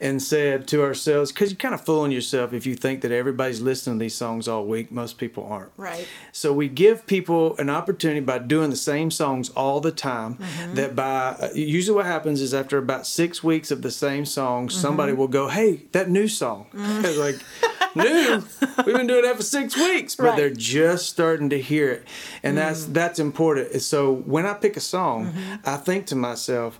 and 0.00 0.22
said 0.22 0.66
to 0.68 0.82
ourselves 0.82 1.32
because 1.32 1.50
you're 1.50 1.56
kind 1.56 1.74
of 1.74 1.84
fooling 1.84 2.12
yourself 2.12 2.52
if 2.52 2.66
you 2.66 2.74
think 2.74 3.00
that 3.02 3.12
everybody's 3.12 3.60
listening 3.60 3.98
to 3.98 4.02
these 4.02 4.14
songs 4.14 4.48
all 4.48 4.66
week. 4.66 4.90
Most 4.90 5.18
people 5.18 5.44
aren't. 5.44 5.72
Right. 5.76 6.06
so 6.32 6.52
we 6.52 6.68
give 6.68 7.06
people 7.06 7.56
an 7.56 7.70
opportunity 7.70 8.20
by 8.20 8.38
doing 8.38 8.70
the 8.70 8.76
same 8.76 9.10
songs 9.10 9.50
all 9.50 9.80
the 9.80 9.92
time 9.92 10.36
mm-hmm. 10.36 10.74
that 10.74 10.94
by 10.94 11.36
uh, 11.40 11.48
usually 11.54 11.96
what 11.96 12.06
happens 12.06 12.40
is 12.40 12.54
after 12.54 12.78
about 12.78 13.06
six 13.06 13.42
weeks 13.42 13.70
of 13.70 13.82
the 13.82 13.90
same 13.90 14.24
song 14.24 14.68
mm-hmm. 14.68 14.78
somebody 14.78 15.12
will 15.12 15.28
go 15.28 15.48
hey 15.48 15.82
that 15.92 16.08
new 16.08 16.28
song. 16.28 16.66
Mm-hmm. 16.72 17.04
It's 17.04 17.18
like 17.18 17.96
new? 17.96 18.42
We've 18.86 18.96
been 18.96 19.06
doing 19.06 19.22
that 19.22 19.36
for 19.36 19.42
six 19.42 19.76
weeks. 19.76 20.14
But 20.14 20.22
Right. 20.22 20.36
they're 20.36 20.50
just 20.50 21.08
starting 21.08 21.50
to 21.50 21.60
hear 21.60 21.90
it. 21.90 22.06
And 22.42 22.56
that's 22.56 22.84
mm. 22.86 22.92
that's 22.94 23.18
important. 23.18 23.80
So 23.82 24.12
when 24.12 24.46
i 24.46 24.54
pick 24.54 24.76
a 24.76 24.80
song 24.80 25.32
i 25.64 25.76
think 25.76 26.06
to 26.06 26.16
myself 26.16 26.78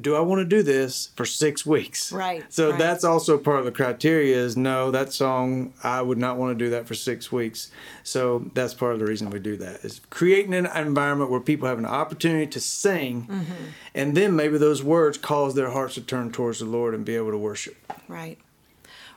do 0.00 0.16
I 0.16 0.20
want 0.20 0.40
to 0.40 0.44
do 0.44 0.62
this 0.62 1.10
for 1.16 1.24
six 1.24 1.64
weeks? 1.64 2.10
Right, 2.12 2.44
So 2.52 2.70
right. 2.70 2.78
that's 2.78 3.04
also 3.04 3.38
part 3.38 3.60
of 3.60 3.64
the 3.64 3.70
criteria 3.72 4.36
is 4.36 4.56
no, 4.56 4.90
that 4.90 5.12
song, 5.12 5.72
I 5.84 6.02
would 6.02 6.18
not 6.18 6.36
want 6.36 6.58
to 6.58 6.64
do 6.64 6.70
that 6.70 6.86
for 6.86 6.94
six 6.94 7.30
weeks. 7.30 7.70
So 8.02 8.50
that's 8.54 8.74
part 8.74 8.94
of 8.94 8.98
the 8.98 9.06
reason 9.06 9.30
we 9.30 9.38
do 9.38 9.56
that 9.58 9.84
is 9.84 10.00
creating 10.10 10.52
an 10.54 10.66
environment 10.66 11.30
where 11.30 11.40
people 11.40 11.68
have 11.68 11.78
an 11.78 11.86
opportunity 11.86 12.46
to 12.48 12.60
sing 12.60 13.26
Mm-hmm. 13.30 13.52
and 13.94 14.16
then 14.16 14.34
maybe 14.34 14.58
those 14.58 14.82
words 14.82 15.16
cause 15.18 15.54
their 15.54 15.70
hearts 15.70 15.94
to 15.94 16.00
turn 16.00 16.32
towards 16.32 16.58
the 16.58 16.64
Lord 16.64 16.94
and 16.94 17.04
be 17.04 17.14
able 17.16 17.30
to 17.30 17.38
worship. 17.38 17.76
Right. 18.08 18.38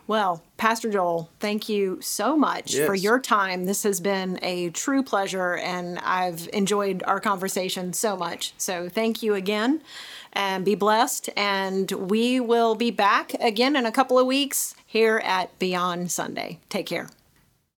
Well, 0.08 0.41
Pastor 0.56 0.89
Joel, 0.89 1.30
thank 1.41 1.67
you 1.67 2.00
so 2.02 2.38
much 2.38 2.76
for 2.78 2.96
your 2.96 3.20
time. 3.20 3.65
This 3.65 3.84
has 3.84 4.00
been 4.00 4.39
a 4.41 4.70
true 4.70 5.04
pleasure, 5.04 5.56
and 5.58 6.00
I've 6.00 6.50
enjoyed 6.54 7.04
our 7.06 7.20
conversation 7.20 7.91
so 7.91 8.15
much. 8.15 8.54
So, 8.58 8.88
thank 8.88 9.22
you 9.22 9.36
again, 9.36 9.82
and 10.32 10.63
be 10.63 10.76
blessed. 10.76 11.30
And 11.36 11.91
we 11.91 12.39
will 12.39 12.76
be 12.76 12.89
back 12.89 13.34
again 13.34 13.76
in 13.76 13.86
a 13.86 13.91
couple 13.91 14.17
of 14.17 14.26
weeks 14.26 14.76
here 14.86 15.22
at 15.26 15.58
Beyond 15.60 16.10
Sunday. 16.10 16.60
Take 16.70 16.86
care. 16.86 17.10